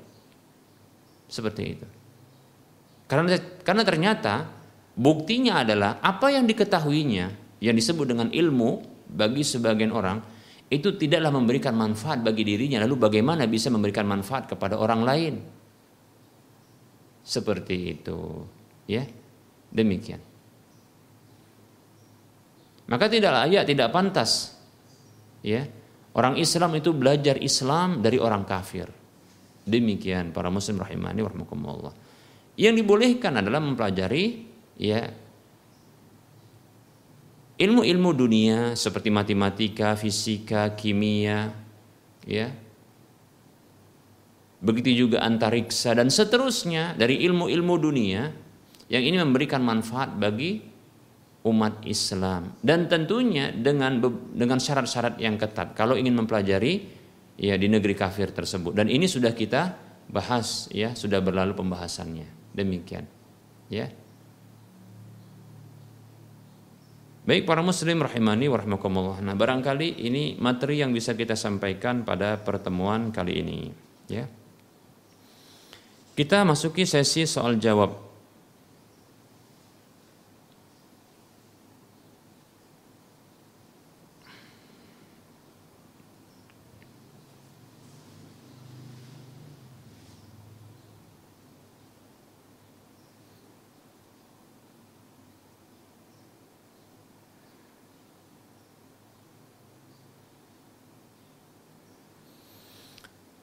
[1.31, 1.87] Seperti itu.
[3.07, 4.51] Karena karena ternyata
[4.99, 8.83] buktinya adalah apa yang diketahuinya yang disebut dengan ilmu
[9.15, 10.42] bagi sebagian orang
[10.73, 12.81] itu tidaklah memberikan manfaat bagi dirinya.
[12.81, 15.35] Lalu bagaimana bisa memberikan manfaat kepada orang lain?
[17.21, 18.49] Seperti itu.
[18.89, 19.05] Ya
[19.69, 20.19] demikian.
[22.89, 24.57] Maka tidak layak tidak pantas.
[25.45, 25.69] Ya
[26.17, 28.89] orang Islam itu belajar Islam dari orang kafir.
[29.69, 31.95] Demikian para muslim rahimani warahmatullah.
[32.57, 34.25] Yang dibolehkan adalah mempelajari
[34.81, 35.05] ya
[37.63, 41.55] ilmu-ilmu dunia seperti matematika, fisika, kimia,
[42.27, 42.51] ya.
[44.63, 48.31] Begitu juga antariksa dan seterusnya dari ilmu-ilmu dunia
[48.87, 50.63] yang ini memberikan manfaat bagi
[51.43, 53.99] umat Islam dan tentunya dengan
[54.31, 56.87] dengan syarat-syarat yang ketat kalau ingin mempelajari
[57.35, 59.75] ya di negeri kafir tersebut dan ini sudah kita
[60.07, 62.55] bahas ya sudah berlalu pembahasannya.
[62.55, 63.09] Demikian.
[63.73, 63.89] Ya.
[67.23, 69.23] Baik para muslim rahimani warahmatullah.
[69.23, 73.71] Nah, barangkali ini materi yang bisa kita sampaikan pada pertemuan kali ini,
[74.11, 74.27] ya.
[76.19, 78.12] Kita masuki sesi soal jawab.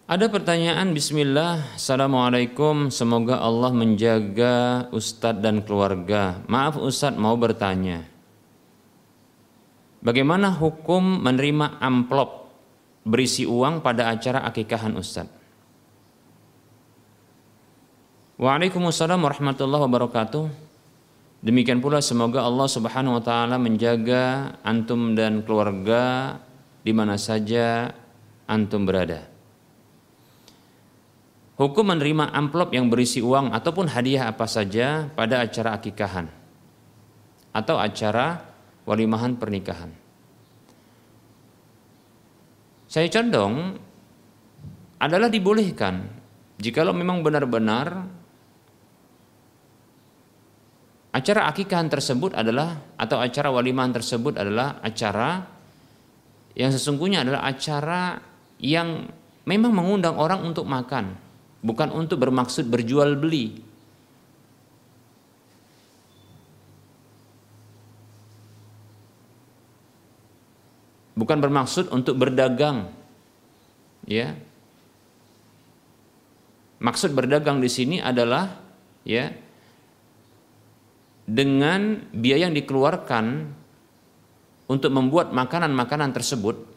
[0.09, 1.77] Ada pertanyaan Bismillah.
[1.77, 2.89] Assalamualaikum.
[2.89, 6.41] Semoga Allah menjaga Ustadz dan keluarga.
[6.49, 8.09] Maaf Ustadz mau bertanya.
[10.01, 12.49] Bagaimana hukum menerima amplop
[13.05, 15.29] Berisi uang pada acara akikahan Ustadz
[18.41, 20.45] Waalaikumsalam warahmatullahi wabarakatuh.
[21.45, 26.33] Demikian pula semoga Allah subhanahu wa ta'ala menjaga antum dan keluarga
[26.81, 27.93] di mana saja
[28.47, 29.38] antum berada.
[31.59, 36.31] Hukum menerima amplop yang berisi uang ataupun hadiah apa saja pada acara akikahan
[37.51, 38.39] atau acara
[38.87, 39.91] walimahan pernikahan.
[42.87, 43.75] Saya condong
[45.03, 46.07] adalah dibolehkan
[46.63, 48.07] jikalau memang benar-benar
[51.11, 55.43] acara akikahan tersebut adalah atau acara walimahan tersebut adalah acara
[56.55, 58.15] yang sesungguhnya adalah acara
[58.63, 59.11] yang
[59.43, 61.27] memang mengundang orang untuk makan
[61.59, 63.59] bukan untuk bermaksud berjual beli.
[71.19, 72.87] Bukan bermaksud untuk berdagang.
[74.07, 74.39] Ya.
[76.79, 78.55] Maksud berdagang di sini adalah
[79.03, 79.35] ya
[81.27, 83.51] dengan biaya yang dikeluarkan
[84.71, 86.68] untuk membuat makanan-makanan tersebut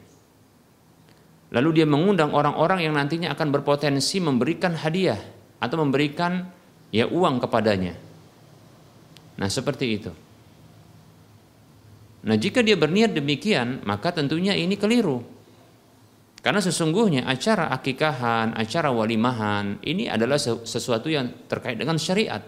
[1.53, 5.21] Lalu dia mengundang orang-orang yang nantinya akan berpotensi memberikan hadiah
[5.61, 6.49] atau memberikan
[6.89, 7.93] ya uang kepadanya.
[9.37, 10.13] Nah, seperti itu.
[12.25, 15.21] Nah, jika dia berniat demikian, maka tentunya ini keliru.
[16.43, 22.43] Karena sesungguhnya acara akikahan, acara walimahan ini adalah sesuatu yang terkait dengan syariat.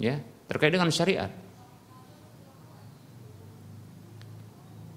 [0.00, 0.18] Ya,
[0.48, 1.30] terkait dengan syariat.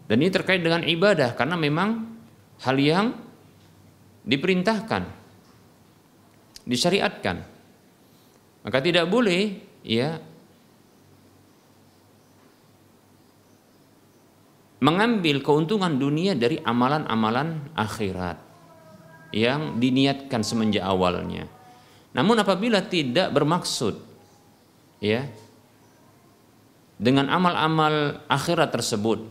[0.10, 2.11] Dan ini terkait dengan ibadah karena memang
[2.62, 3.18] hal yang
[4.22, 5.04] diperintahkan,
[6.66, 7.38] disyariatkan.
[8.62, 10.22] Maka tidak boleh ya
[14.82, 18.38] mengambil keuntungan dunia dari amalan-amalan akhirat
[19.34, 21.50] yang diniatkan semenjak awalnya.
[22.12, 23.98] Namun apabila tidak bermaksud
[25.02, 25.26] ya
[27.02, 29.26] dengan amal-amal akhirat tersebut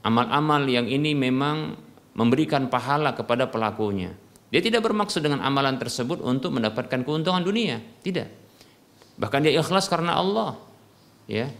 [0.00, 1.83] amal-amal yang ini memang
[2.14, 4.14] memberikan pahala kepada pelakunya.
[4.54, 8.30] Dia tidak bermaksud dengan amalan tersebut untuk mendapatkan keuntungan dunia, tidak.
[9.18, 10.54] Bahkan dia ikhlas karena Allah,
[11.26, 11.50] ya.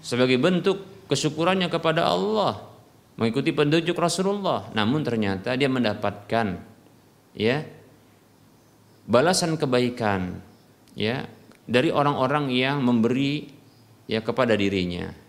[0.00, 2.64] Sebagai bentuk kesyukurannya kepada Allah,
[3.20, 6.60] mengikuti petunjuk Rasulullah, namun ternyata dia mendapatkan
[7.36, 7.66] ya
[9.04, 10.40] balasan kebaikan
[10.96, 11.28] ya
[11.68, 13.50] dari orang-orang yang memberi
[14.08, 15.23] ya kepada dirinya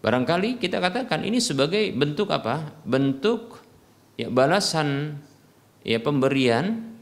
[0.00, 2.72] Barangkali kita katakan ini sebagai bentuk apa?
[2.88, 3.60] Bentuk
[4.16, 5.20] ya balasan
[5.84, 6.96] ya pemberian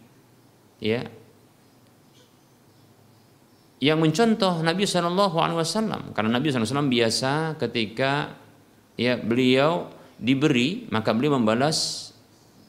[0.82, 1.06] ya
[3.78, 6.10] yang mencontoh Nabi Shallallahu Alaihi Wasallam.
[6.10, 8.34] Karena Nabi SAW biasa ketika
[8.98, 9.86] ya beliau
[10.18, 12.10] diberi maka beliau membalas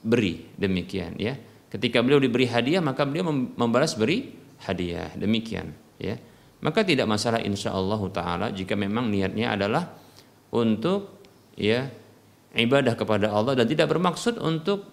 [0.06, 0.46] beri.
[0.54, 1.34] Demikian ya.
[1.74, 4.30] Ketika beliau diberi hadiah maka beliau membalas beri
[4.62, 5.10] hadiah.
[5.18, 6.22] Demikian ya.
[6.62, 9.90] Maka tidak masalah insya Allah taala jika memang niatnya adalah
[10.50, 11.22] untuk
[11.54, 11.90] ya
[12.58, 14.86] ibadah kepada Allah dan tidak bermaksud untuk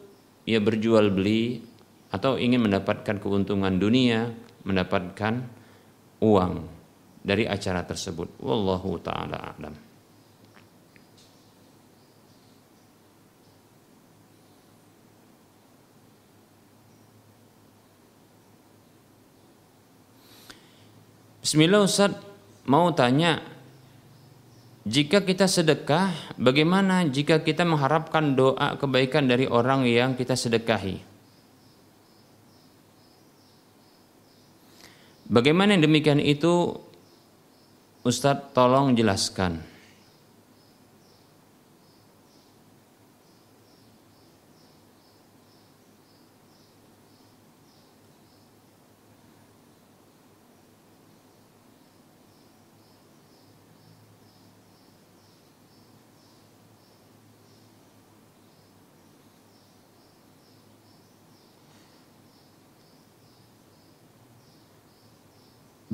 [0.45, 1.65] ya berjual beli
[2.13, 4.31] atau ingin mendapatkan keuntungan dunia,
[4.63, 5.43] mendapatkan
[6.23, 6.55] uang
[7.27, 8.39] dari acara tersebut.
[8.39, 9.75] Wallahu taala a'lam.
[21.47, 22.11] Bismillah Ustaz,
[22.67, 23.39] mau tanya
[24.87, 31.03] jika kita sedekah, bagaimana jika kita mengharapkan doa kebaikan dari orang yang kita sedekahi?
[35.27, 36.79] Bagaimana yang demikian itu
[38.07, 39.59] Ustadz tolong jelaskan.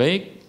[0.02, 0.42] Baik.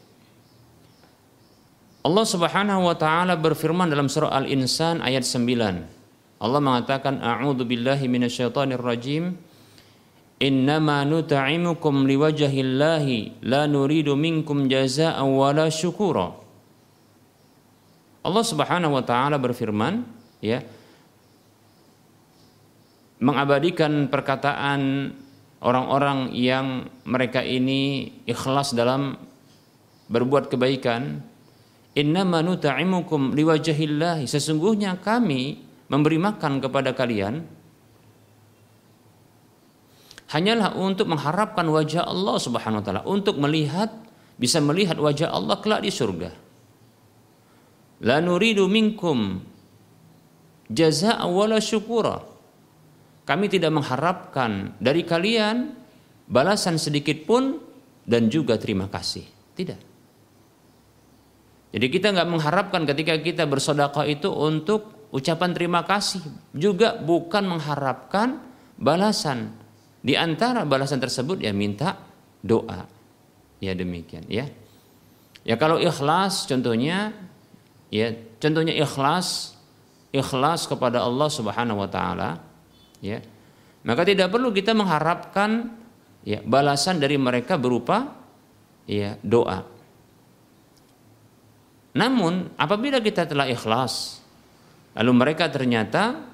[2.02, 6.42] Allah Subhanahu wa taala berfirman dalam surah Al-Insan ayat 9.
[6.42, 9.38] Allah mengatakan a'udzu billahi minasyaitonir rajim.
[10.42, 16.34] Innama nut'imukum liwajhillahi la nuridu minkum jazaa'an wala syukura.
[18.26, 20.02] Allah Subhanahu wa taala berfirman,
[20.42, 20.66] ya,
[23.22, 25.14] mengabadikan perkataan
[25.62, 29.30] orang-orang yang mereka ini ikhlas dalam
[30.14, 31.26] berbuat kebaikan
[31.98, 37.42] innama nut'imukum liwajhillah sesungguhnya kami memberi makan kepada kalian
[40.30, 43.90] hanyalah untuk mengharapkan wajah Allah Subhanahu wa taala untuk melihat
[44.38, 46.34] bisa melihat wajah Allah kelak di surga.
[48.04, 49.38] La nuridu minkum
[50.74, 52.26] jazaa'a wala syukura.
[53.24, 55.72] Kami tidak mengharapkan dari kalian
[56.28, 57.56] balasan sedikit pun
[58.04, 59.24] dan juga terima kasih.
[59.56, 59.93] Tidak
[61.74, 66.22] jadi kita nggak mengharapkan ketika kita bersodakoh itu untuk ucapan terima kasih.
[66.54, 68.38] Juga bukan mengharapkan
[68.78, 69.58] balasan.
[70.06, 71.98] Di antara balasan tersebut ya minta
[72.46, 72.86] doa.
[73.58, 74.46] Ya demikian ya.
[75.42, 77.10] Ya kalau ikhlas contohnya
[77.90, 79.58] ya contohnya ikhlas
[80.14, 82.38] ikhlas kepada Allah Subhanahu wa taala
[83.02, 83.18] ya.
[83.82, 85.74] Maka tidak perlu kita mengharapkan
[86.22, 88.14] ya balasan dari mereka berupa
[88.86, 89.73] ya doa
[91.94, 94.18] namun apabila kita telah ikhlas,
[94.98, 96.26] lalu mereka ternyata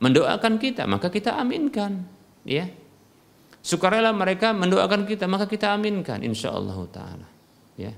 [0.00, 2.08] mendoakan kita, maka kita aminkan,
[2.44, 2.64] ya.
[3.64, 7.28] Sukarela mereka mendoakan kita, maka kita aminkan insya Allah taala,
[7.76, 7.92] ya.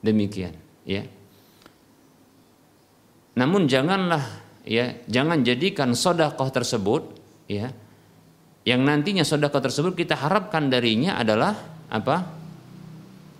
[0.00, 0.56] Demikian,
[0.88, 1.04] ya.
[3.36, 4.24] Namun janganlah
[4.64, 7.02] ya, jangan jadikan sodakoh tersebut,
[7.52, 7.68] ya,
[8.64, 12.30] yang nantinya sodakoh tersebut kita harapkan darinya adalah apa?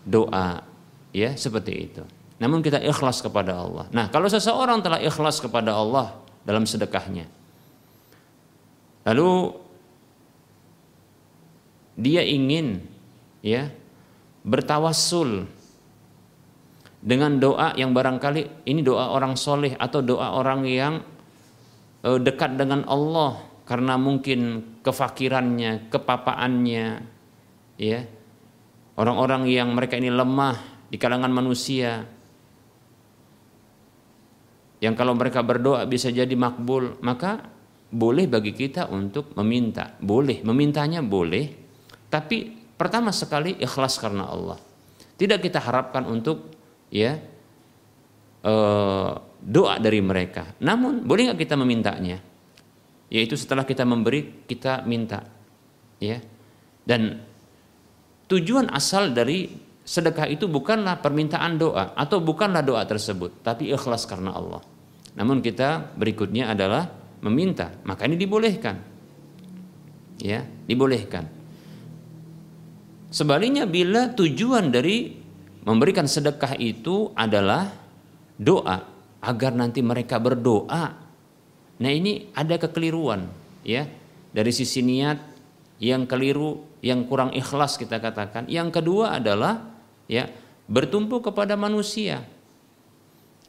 [0.05, 0.67] Doa.
[1.15, 2.03] Ya seperti itu.
[2.43, 3.87] Namun kita ikhlas kepada Allah.
[3.95, 7.29] Nah kalau seseorang telah ikhlas kepada Allah dalam sedekahnya
[9.05, 9.53] lalu
[11.97, 12.85] dia ingin
[13.45, 13.69] ya
[14.45, 15.49] bertawassul
[17.01, 20.95] dengan doa yang barangkali ini doa orang soleh atau doa orang yang
[22.05, 27.07] uh, dekat dengan Allah karena mungkin kefakirannya, kepapaannya,
[27.79, 28.01] ya
[29.01, 30.61] orang-orang yang mereka ini lemah
[30.93, 32.05] di kalangan manusia,
[34.85, 37.49] yang kalau mereka berdoa bisa jadi makbul, maka
[37.89, 41.49] boleh bagi kita untuk meminta, boleh memintanya boleh,
[42.13, 44.61] tapi pertama sekali ikhlas karena Allah.
[45.17, 46.49] Tidak kita harapkan untuk
[46.89, 47.17] ya
[48.45, 50.57] uh, doa dari mereka.
[50.65, 52.19] Namun boleh nggak kita memintanya?
[53.13, 55.29] Yaitu setelah kita memberi kita minta,
[56.01, 56.25] ya.
[56.89, 57.30] Dan
[58.31, 59.51] tujuan asal dari
[59.83, 64.63] sedekah itu bukanlah permintaan doa atau bukanlah doa tersebut, tapi ikhlas karena Allah.
[65.19, 66.87] Namun kita berikutnya adalah
[67.27, 68.79] meminta, maka ini dibolehkan.
[70.23, 71.27] Ya, dibolehkan.
[73.11, 75.19] Sebaliknya bila tujuan dari
[75.67, 77.67] memberikan sedekah itu adalah
[78.39, 78.79] doa
[79.21, 81.11] agar nanti mereka berdoa
[81.81, 83.25] Nah ini ada kekeliruan
[83.65, 83.89] ya
[84.31, 85.17] dari sisi niat
[85.81, 88.49] yang keliru, yang kurang ikhlas kita katakan.
[88.49, 89.69] Yang kedua adalah
[90.09, 90.29] ya
[90.67, 92.25] bertumpu kepada manusia.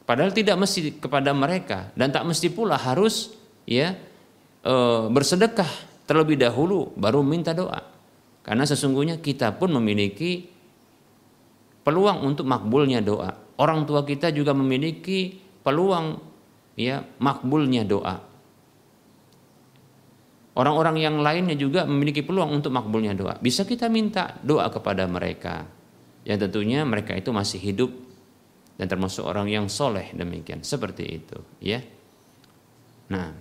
[0.02, 3.32] Padahal tidak mesti kepada mereka dan tak mesti pula harus
[3.64, 3.94] ya
[4.60, 4.74] e,
[5.08, 5.68] bersedekah
[6.04, 7.80] terlebih dahulu baru minta doa.
[8.42, 10.50] Karena sesungguhnya kita pun memiliki
[11.86, 13.30] peluang untuk makbulnya doa.
[13.56, 16.18] Orang tua kita juga memiliki peluang
[16.74, 18.31] ya makbulnya doa.
[20.52, 23.40] Orang-orang yang lainnya juga memiliki peluang untuk makbulnya doa.
[23.40, 25.64] Bisa kita minta doa kepada mereka.
[26.28, 27.90] Yang tentunya mereka itu masih hidup
[28.76, 30.60] dan termasuk orang yang soleh demikian.
[30.60, 31.80] Seperti itu, ya.
[33.08, 33.32] Nah,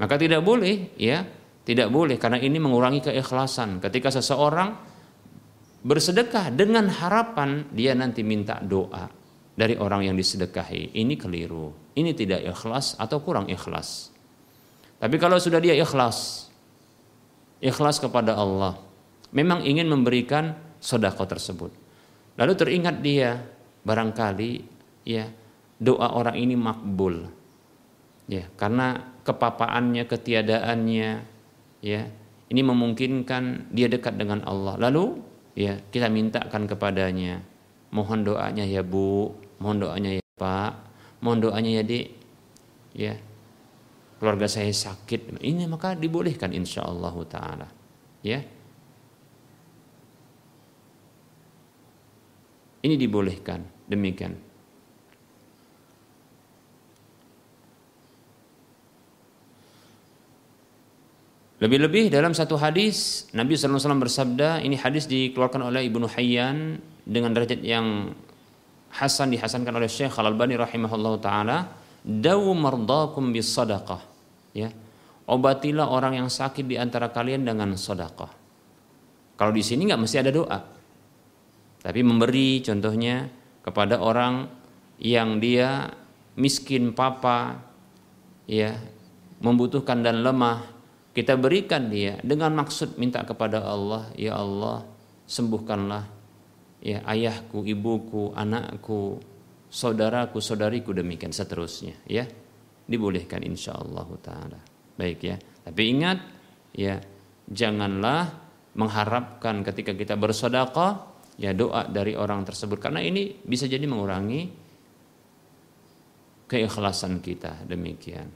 [0.00, 1.28] maka tidak boleh, ya,
[1.68, 3.78] tidak boleh karena ini mengurangi keikhlasan.
[3.84, 4.72] Ketika seseorang
[5.86, 9.06] bersedekah dengan harapan dia nanti minta doa
[9.56, 10.96] dari orang yang disedekahi.
[10.96, 11.72] Ini keliru.
[11.96, 14.15] Ini tidak ikhlas atau kurang ikhlas.
[14.96, 16.48] Tapi kalau sudah dia ikhlas,
[17.60, 18.80] ikhlas kepada Allah,
[19.32, 21.72] memang ingin memberikan sodako tersebut.
[22.36, 23.40] Lalu teringat dia
[23.84, 24.52] barangkali
[25.04, 25.28] ya
[25.76, 27.28] doa orang ini makbul.
[28.26, 31.10] Ya, karena kepapaannya, ketiadaannya
[31.84, 32.02] ya,
[32.50, 34.74] ini memungkinkan dia dekat dengan Allah.
[34.80, 35.22] Lalu
[35.54, 37.44] ya kita mintakan kepadanya,
[37.94, 39.30] mohon doanya ya Bu,
[39.62, 40.72] mohon doanya ya Pak,
[41.22, 42.08] mohon doanya ya Dek.
[42.96, 43.14] Ya.
[44.16, 45.40] Keluarga saya sakit.
[45.44, 47.68] Ini maka dibolehkan insya Allah taala.
[48.24, 48.40] Ya.
[52.80, 54.46] Ini dibolehkan demikian.
[61.56, 66.76] Lebih-lebih dalam satu hadis Nabi SAW bersabda, ini hadis dikeluarkan oleh Ibnu Hayyan
[67.08, 68.12] dengan derajat yang
[68.96, 71.68] Hasan dihasankan oleh Syekh Al-Albani rahimahullah taala,
[72.06, 74.00] "Dawu mardakum bis sadaqah."
[74.54, 74.70] Ya.
[75.26, 78.30] Obatilah orang yang sakit di antara kalian dengan sedekah.
[79.34, 80.58] Kalau di sini nggak mesti ada doa.
[81.82, 83.26] Tapi memberi contohnya
[83.66, 84.46] kepada orang
[85.02, 85.90] yang dia
[86.38, 87.58] miskin papa
[88.46, 88.78] ya,
[89.42, 90.62] membutuhkan dan lemah,
[91.10, 94.86] kita berikan dia dengan maksud minta kepada Allah, ya Allah,
[95.26, 96.06] sembuhkanlah
[96.86, 99.18] ya ayahku, ibuku, anakku,
[99.70, 102.26] saudaraku, saudariku demikian seterusnya ya.
[102.86, 104.60] Dibolehkan insyaallah taala.
[104.94, 105.36] Baik ya.
[105.36, 106.18] Tapi ingat
[106.76, 107.02] ya
[107.50, 108.30] janganlah
[108.78, 114.46] mengharapkan ketika kita bersedekah ya doa dari orang tersebut karena ini bisa jadi mengurangi
[116.46, 118.28] keikhlasan kita demikian.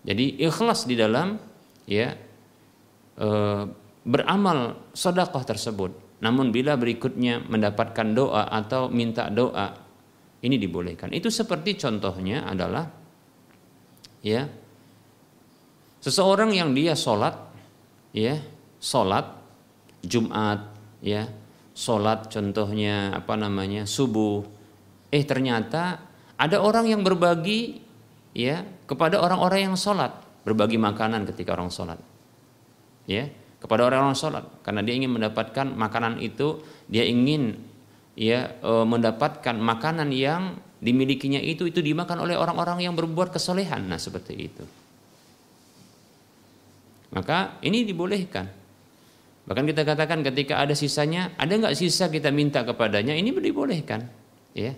[0.00, 1.36] Jadi ikhlas di dalam
[1.84, 2.14] ya
[3.18, 3.28] e,
[4.06, 9.72] beramal sedekah tersebut namun bila berikutnya mendapatkan doa atau minta doa,
[10.40, 11.12] ini dibolehkan.
[11.12, 12.88] Itu seperti contohnya adalah
[14.24, 14.48] ya
[16.00, 17.36] seseorang yang dia sholat
[18.16, 18.40] ya
[18.80, 19.36] sholat
[20.00, 20.72] Jumat
[21.04, 21.28] ya
[21.76, 24.44] sholat contohnya apa namanya subuh.
[25.12, 26.00] Eh ternyata
[26.40, 27.84] ada orang yang berbagi
[28.32, 30.16] ya kepada orang-orang yang sholat.
[30.40, 32.00] Berbagi makanan ketika orang sholat
[33.04, 33.28] ya
[33.60, 34.44] kepada orang-orang sholat.
[34.64, 37.69] Karena dia ingin mendapatkan makanan itu dia ingin
[38.18, 43.86] ya e, mendapatkan makanan yang dimilikinya itu itu dimakan oleh orang-orang yang berbuat kesolehan.
[43.86, 44.64] Nah seperti itu.
[47.10, 48.46] Maka ini dibolehkan.
[49.44, 54.06] Bahkan kita katakan ketika ada sisanya ada nggak sisa kita minta kepadanya ini dibolehkan
[54.54, 54.72] ya.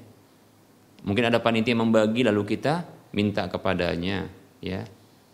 [1.02, 4.26] Mungkin ada panitia membagi lalu kita minta kepadanya
[4.64, 4.82] ya.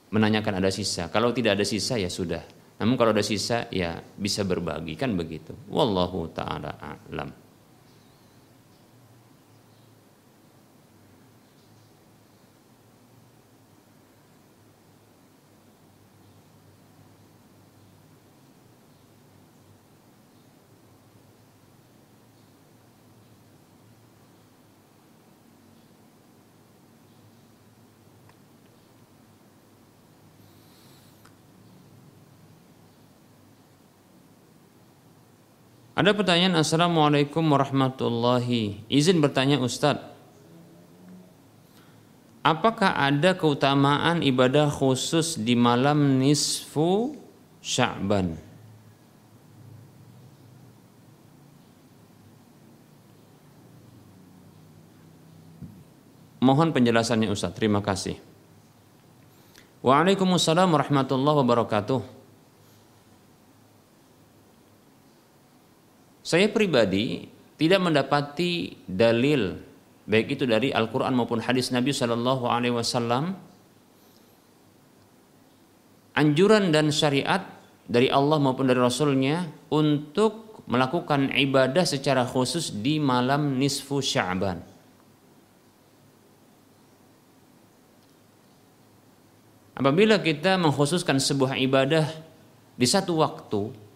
[0.09, 1.13] Menanyakan ada sisa.
[1.13, 2.41] Kalau tidak ada sisa ya sudah.
[2.81, 5.53] Namun kalau ada sisa ya bisa berbagi kan begitu.
[5.69, 7.48] Wallahu taala a'lam.
[35.99, 40.15] Ada pertanyaan Assalamualaikum warahmatullahi Izin bertanya Ustadz
[42.47, 47.19] Apakah ada keutamaan ibadah khusus di malam nisfu
[47.59, 48.39] Sya'ban?
[56.39, 57.53] Mohon penjelasannya Ustaz.
[57.53, 58.17] Terima kasih.
[59.85, 62.18] Waalaikumsalam warahmatullahi wabarakatuh.
[66.29, 67.25] Saya pribadi
[67.57, 69.57] tidak mendapati dalil
[70.05, 73.33] baik itu dari Al-Qur'an maupun hadis Nabi Shallallahu alaihi wasallam
[76.13, 77.49] anjuran dan syariat
[77.89, 84.61] dari Allah maupun dari Rasulnya untuk melakukan ibadah secara khusus di malam nisfu Sya'ban.
[89.81, 92.05] Apabila kita mengkhususkan sebuah ibadah
[92.77, 93.88] di satu waktu,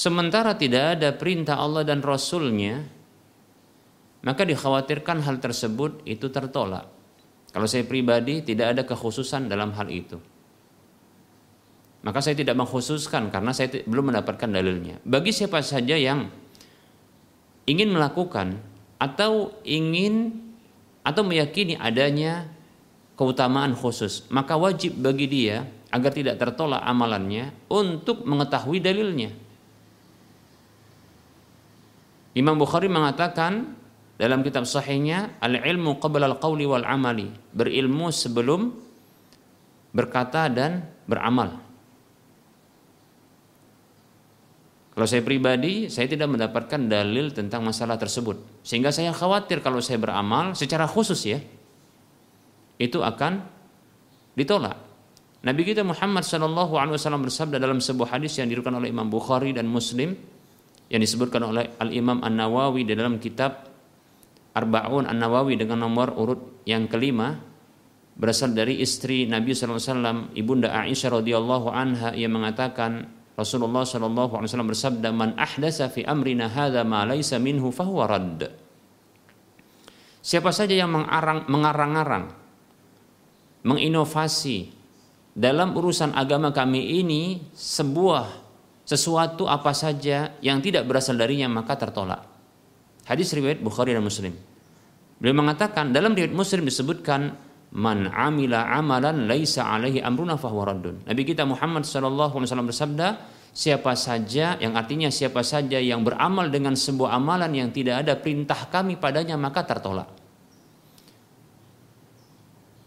[0.00, 2.80] sementara tidak ada perintah Allah dan Rasulnya
[4.24, 6.88] maka dikhawatirkan hal tersebut itu tertolak.
[7.52, 10.16] Kalau saya pribadi tidak ada kekhususan dalam hal itu.
[12.00, 15.04] Maka saya tidak mengkhususkan karena saya belum mendapatkan dalilnya.
[15.04, 16.32] Bagi siapa saja yang
[17.68, 18.56] ingin melakukan
[19.00, 20.36] atau ingin
[21.00, 22.48] atau meyakini adanya
[23.16, 29.32] keutamaan khusus maka wajib bagi dia agar tidak tertolak amalannya untuk mengetahui dalilnya
[32.34, 33.74] Imam Bukhari mengatakan
[34.20, 38.70] dalam kitab sahihnya al-ilmu qabla al-qawli wal amali berilmu sebelum
[39.90, 41.58] berkata dan beramal.
[44.94, 48.62] Kalau saya pribadi saya tidak mendapatkan dalil tentang masalah tersebut.
[48.62, 51.40] Sehingga saya khawatir kalau saya beramal secara khusus ya
[52.76, 53.40] itu akan
[54.36, 54.76] ditolak.
[55.40, 59.56] Nabi kita Muhammad Shallallahu Alaihi Wasallam bersabda dalam sebuah hadis yang diriwayatkan oleh Imam Bukhari
[59.56, 60.12] dan Muslim
[60.90, 63.70] yang disebutkan oleh Al-Imam An-Nawawi di dalam kitab
[64.52, 67.38] Arba'un An-Nawawi dengan nomor urut yang kelima
[68.18, 73.06] berasal dari istri Nabi SAW ibunda Aisyah radhiyallahu anha yang mengatakan
[73.38, 78.68] Rasulullah SAW bersabda man ahdasa fi amrina hadza ma laisa minhu fahuwa radd
[80.20, 82.28] Siapa saja yang mengarang mengarang-arang
[83.64, 84.68] menginovasi
[85.32, 88.49] dalam urusan agama kami ini sebuah
[88.90, 92.26] sesuatu apa saja yang tidak berasal darinya maka tertolak.
[93.06, 94.34] Hadis riwayat Bukhari dan Muslim.
[95.22, 97.38] Beliau mengatakan dalam riwayat Muslim disebutkan
[97.70, 101.06] man amila amalan laisa alaihi amruna fahuwa raddun.
[101.06, 103.08] Nabi kita Muhammad sallallahu alaihi wasallam bersabda,
[103.54, 108.58] siapa saja yang artinya siapa saja yang beramal dengan sebuah amalan yang tidak ada perintah
[108.74, 110.10] kami padanya maka tertolak.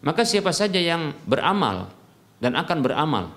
[0.04, 1.88] Maka siapa saja yang beramal
[2.44, 3.32] dan akan beramal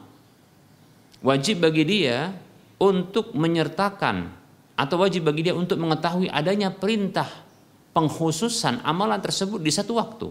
[1.22, 2.45] wajib bagi dia
[2.76, 4.32] untuk menyertakan
[4.76, 7.28] atau wajib bagi dia untuk mengetahui adanya perintah
[7.96, 10.28] pengkhususan amalan tersebut di satu waktu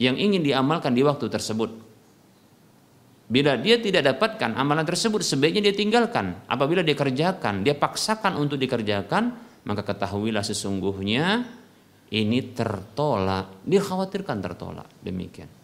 [0.00, 1.70] yang ingin diamalkan di waktu tersebut.
[3.32, 6.42] Bila dia tidak dapatkan amalan tersebut, sebaiknya dia tinggalkan.
[6.50, 9.32] Apabila dia kerjakan, dia paksakan untuk dikerjakan,
[9.64, 11.46] maka ketahuilah sesungguhnya
[12.12, 13.64] ini tertolak.
[13.64, 14.88] Dia khawatirkan tertolak.
[15.00, 15.61] Demikian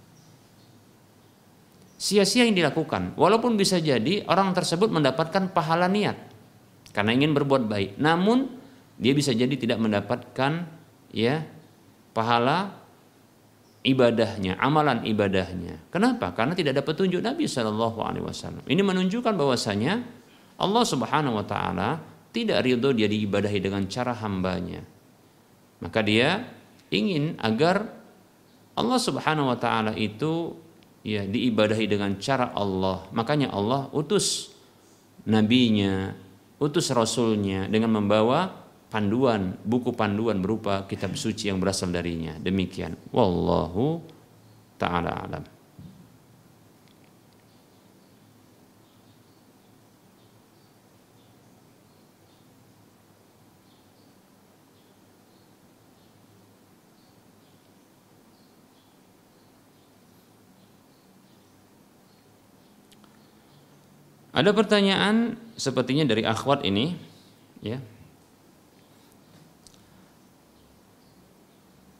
[1.98, 3.18] sia-sia yang dilakukan.
[3.18, 6.16] Walaupun bisa jadi orang tersebut mendapatkan pahala niat
[6.94, 7.90] karena ingin berbuat baik.
[7.98, 8.48] Namun
[8.96, 10.64] dia bisa jadi tidak mendapatkan
[11.10, 11.42] ya
[12.14, 12.78] pahala
[13.82, 15.90] ibadahnya, amalan ibadahnya.
[15.90, 16.32] Kenapa?
[16.32, 18.64] Karena tidak ada petunjuk Nabi Shallallahu Alaihi Wasallam.
[18.64, 20.02] Ini menunjukkan bahwasanya
[20.58, 21.90] Allah Subhanahu Wa Taala
[22.30, 24.82] tidak ridho dia diibadahi dengan cara hambanya.
[25.78, 26.46] Maka dia
[26.90, 27.86] ingin agar
[28.74, 30.54] Allah Subhanahu Wa Taala itu
[31.02, 33.06] ya diibadahi dengan cara Allah.
[33.10, 34.54] Makanya Allah utus
[35.28, 36.14] nabinya,
[36.62, 38.52] utus rasulnya dengan membawa
[38.88, 42.36] panduan, buku panduan berupa kitab suci yang berasal darinya.
[42.40, 42.96] Demikian.
[43.12, 44.00] Wallahu
[44.80, 45.57] taala alam.
[64.38, 66.94] Ada pertanyaan sepertinya dari akhwat ini,
[67.58, 67.82] ya.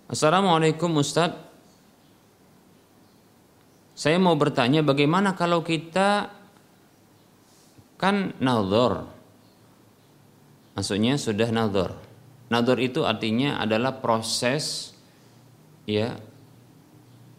[0.07, 1.35] Assalamualaikum Ustadz.
[3.99, 6.31] Saya mau bertanya bagaimana kalau kita
[7.99, 9.11] kan nador.
[10.79, 11.99] Maksudnya sudah nador.
[12.55, 14.95] Nador itu artinya adalah proses
[15.91, 16.15] ya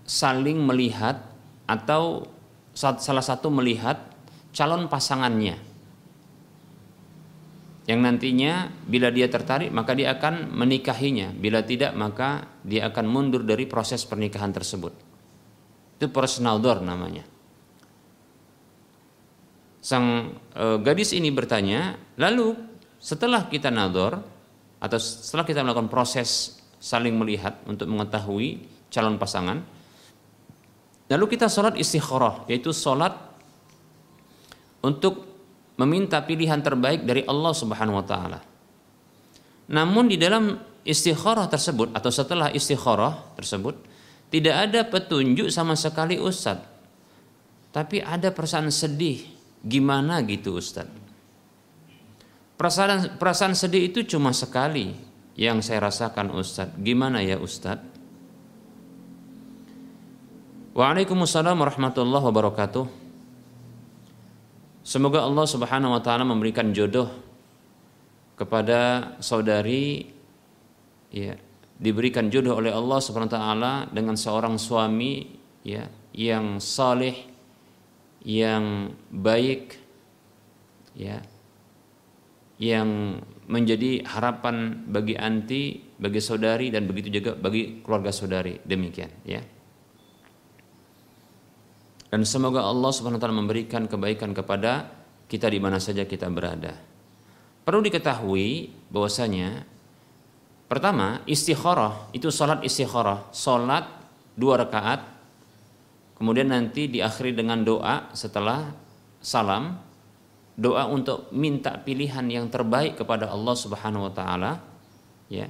[0.03, 1.23] saling melihat
[1.63, 2.27] atau
[2.75, 4.08] salah satu melihat
[4.53, 5.57] calon pasangannya.
[7.89, 11.33] Yang nantinya bila dia tertarik maka dia akan menikahinya.
[11.33, 14.93] Bila tidak maka dia akan mundur dari proses pernikahan tersebut.
[15.97, 17.25] Itu proses naldor namanya.
[19.81, 22.53] Sang e, gadis ini bertanya lalu
[23.01, 24.21] setelah kita naldor
[24.77, 29.63] atau setelah kita melakukan proses saling melihat untuk mengetahui calon pasangan
[31.11, 33.28] lalu kita sholat istikharah yaitu sholat
[34.83, 35.27] untuk
[35.79, 38.39] meminta pilihan terbaik dari Allah Subhanahu wa taala.
[39.69, 43.77] Namun di dalam istikharah tersebut atau setelah istikharah tersebut
[44.29, 46.67] tidak ada petunjuk sama sekali Ustadz.
[47.69, 49.25] Tapi ada perasaan sedih.
[49.59, 50.95] Gimana gitu Ustadz?
[52.59, 54.91] Perasaan, perasaan sedih itu cuma sekali
[55.39, 56.75] yang saya rasakan Ustadz.
[56.81, 57.87] Gimana ya Ustadz?
[60.75, 62.98] Waalaikumsalam warahmatullahi wabarakatuh.
[64.89, 67.13] Semoga Allah Subhanahu wa taala memberikan jodoh
[68.33, 70.09] kepada saudari
[71.13, 71.37] ya
[71.77, 75.29] diberikan jodoh oleh Allah Subhanahu wa taala dengan seorang suami
[75.61, 75.85] ya
[76.17, 77.21] yang saleh
[78.25, 79.77] yang baik
[80.97, 81.21] ya
[82.57, 88.57] yang menjadi harapan bagi anti, bagi saudari dan begitu juga bagi keluarga saudari.
[88.65, 89.58] Demikian ya.
[92.09, 94.89] Dan semoga Allah Subhanahu wa taala memberikan kebaikan kepada
[95.29, 96.73] kita di mana saja kita berada.
[97.61, 99.61] Perlu diketahui bahwasanya
[100.65, 103.85] pertama istikharah itu salat istikharah, salat
[104.33, 105.05] dua rakaat
[106.17, 108.73] kemudian nanti diakhiri dengan doa setelah
[109.23, 109.87] salam.
[110.59, 114.59] Doa untuk minta pilihan yang terbaik kepada Allah Subhanahu wa taala
[115.31, 115.47] ya.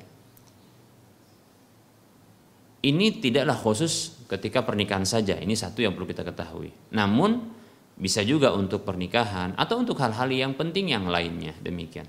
[2.86, 5.36] Ini tidaklah khusus ketika pernikahan saja.
[5.36, 6.70] Ini satu yang perlu kita ketahui.
[6.94, 7.50] Namun
[7.98, 12.06] bisa juga untuk pernikahan atau untuk hal-hal yang penting yang lainnya demikian.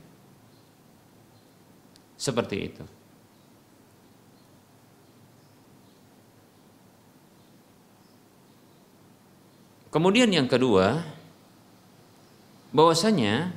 [2.20, 2.84] Seperti itu.
[9.90, 11.02] Kemudian yang kedua,
[12.70, 13.50] bahwasanya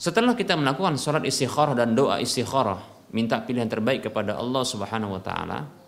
[0.00, 2.80] setelah kita melakukan sholat istikharah dan doa istikharah
[3.12, 5.83] minta pilihan terbaik kepada Allah Subhanahu wa taala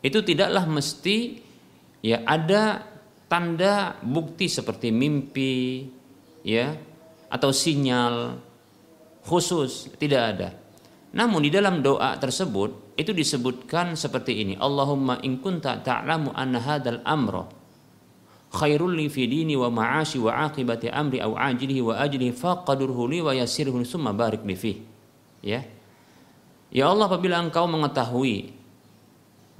[0.00, 1.40] itu tidaklah mesti
[2.00, 2.84] ya ada
[3.28, 5.86] tanda bukti seperti mimpi
[6.42, 6.72] ya
[7.30, 8.40] atau sinyal
[9.24, 9.92] khusus.
[9.94, 10.50] Tidak ada.
[11.10, 14.54] Namun di dalam doa tersebut itu disebutkan seperti ini.
[14.58, 17.46] Allahumma in kunta ta'lamu anna hadzal amra
[18.50, 23.22] khairul li fi dini wa ma'ashi wa aqibati amri au ajlihi wa ajlihi faqadurhu li
[23.22, 24.82] wa yassirhu summa barik li fihi
[25.46, 25.62] ya.
[26.70, 28.54] Ya Allah apabila engkau mengetahui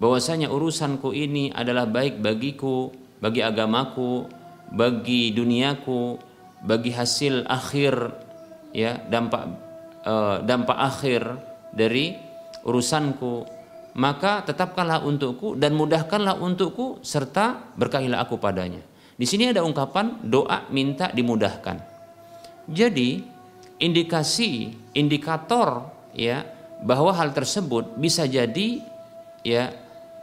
[0.00, 2.88] bahwasanya urusanku ini adalah baik bagiku
[3.20, 4.24] bagi agamaku
[4.72, 6.16] bagi duniaku
[6.64, 8.10] bagi hasil akhir
[8.72, 9.42] ya dampak
[10.08, 11.22] uh, dampak akhir
[11.76, 12.16] dari
[12.64, 13.60] urusanku
[13.98, 18.82] maka tetapkanlah untukku dan mudahkanlah untukku serta berkahilah aku padanya.
[19.18, 21.76] Di sini ada ungkapan doa minta dimudahkan.
[22.70, 23.20] Jadi
[23.82, 26.46] indikasi indikator ya
[26.80, 28.80] bahwa hal tersebut bisa jadi
[29.42, 29.74] ya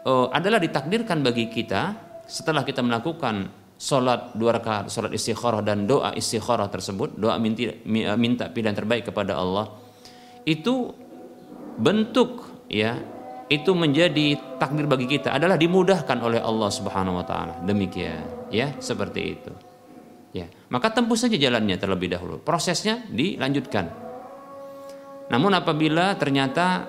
[0.07, 6.15] uh, adalah ditakdirkan bagi kita setelah kita melakukan sholat dua rakaat sholat istikharah dan doa
[6.15, 9.69] istikharah tersebut doa minta, eh, minta pilihan terbaik kepada Allah
[10.47, 10.95] itu
[11.77, 12.97] bentuk ya
[13.47, 19.21] itu menjadi takdir bagi kita adalah dimudahkan oleh Allah Subhanahu wa taala demikian ya seperti
[19.23, 19.51] itu
[20.35, 22.37] Ya, maka tempuh saja jalannya terlebih dahulu.
[22.43, 23.89] Prosesnya dilanjutkan.
[25.33, 26.85] Namun apabila ternyata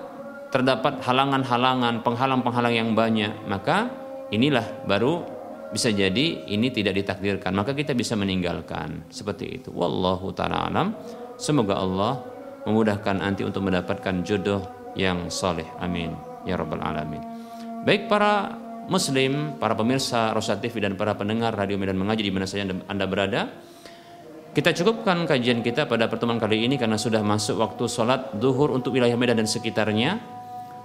[0.49, 3.89] terdapat halangan-halangan, penghalang-penghalang yang banyak, maka
[4.33, 5.25] inilah baru
[5.69, 9.69] bisa jadi ini tidak ditakdirkan, maka kita bisa meninggalkan seperti itu.
[9.69, 10.97] Wallahu taala alam.
[11.37, 12.25] Semoga Allah
[12.65, 14.65] memudahkan anti untuk mendapatkan jodoh
[14.97, 15.65] yang soleh.
[15.79, 16.11] Amin.
[16.43, 17.21] Ya rabbal alamin.
[17.85, 18.57] Baik para
[18.89, 23.05] Muslim, para pemirsa Rosa TV dan para pendengar Radio Medan Mengaji di mana saja Anda
[23.05, 23.47] berada.
[24.49, 28.97] Kita cukupkan kajian kita pada pertemuan kali ini karena sudah masuk waktu sholat duhur untuk
[28.97, 30.38] wilayah Medan dan sekitarnya.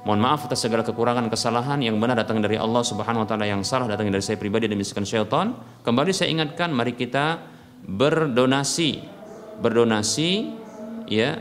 [0.05, 3.65] Mohon maaf atas segala kekurangan kesalahan yang benar datang dari Allah Subhanahu wa taala yang
[3.65, 5.57] salah datang dari saya pribadi dan bisikan syaitan.
[5.81, 7.41] Kembali saya ingatkan mari kita
[7.89, 9.01] berdonasi
[9.65, 10.53] berdonasi
[11.09, 11.41] ya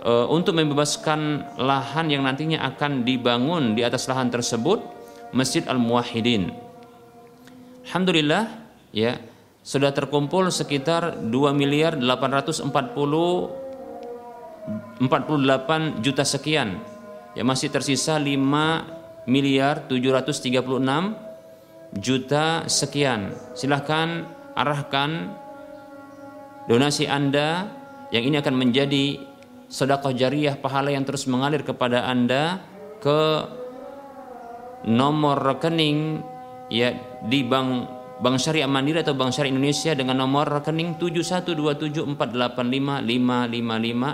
[0.00, 4.80] e, untuk membebaskan lahan yang nantinya akan dibangun di atas lahan tersebut
[5.36, 6.48] Masjid Al Muwahhidin.
[7.84, 8.48] Alhamdulillah
[8.96, 9.20] ya
[9.60, 12.72] sudah terkumpul sekitar 2 miliar 840
[15.04, 15.04] 48
[16.00, 16.80] juta sekian
[17.36, 23.32] ya masih tersisa 5 miliar 736 juta sekian.
[23.56, 25.32] Silahkan arahkan
[26.68, 27.68] donasi Anda
[28.12, 29.20] yang ini akan menjadi
[29.68, 32.60] sedekah jariah pahala yang terus mengalir kepada Anda
[33.04, 33.44] ke
[34.88, 36.24] nomor rekening
[36.72, 36.96] ya
[37.28, 42.18] di Bank Bank Syariah Mandiri atau Bank Syariah Indonesia dengan nomor rekening 7127488555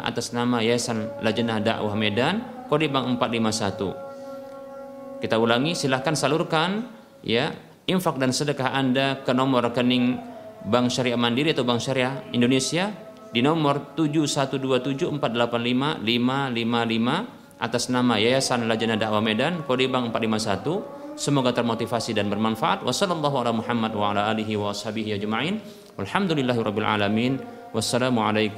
[0.04, 2.44] atas nama Yayasan Lajnah Dakwah Medan
[2.74, 5.22] kode bank 451.
[5.22, 6.90] Kita ulangi silahkan salurkan
[7.22, 7.54] ya
[7.86, 10.18] infak dan sedekah Anda ke nomor rekening
[10.66, 12.90] Bank Syariah Mandiri atau Bank Syariah Indonesia
[13.30, 16.02] di nomor 7127485555
[17.62, 21.14] atas nama Yayasan Lajnah Dakwah Medan kode bank 451.
[21.14, 22.82] Semoga termotivasi dan bermanfaat.
[22.82, 23.70] Wassalamualaikum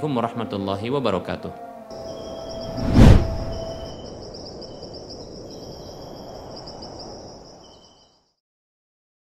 [0.08, 1.65] warahmatullahi wabarakatuh.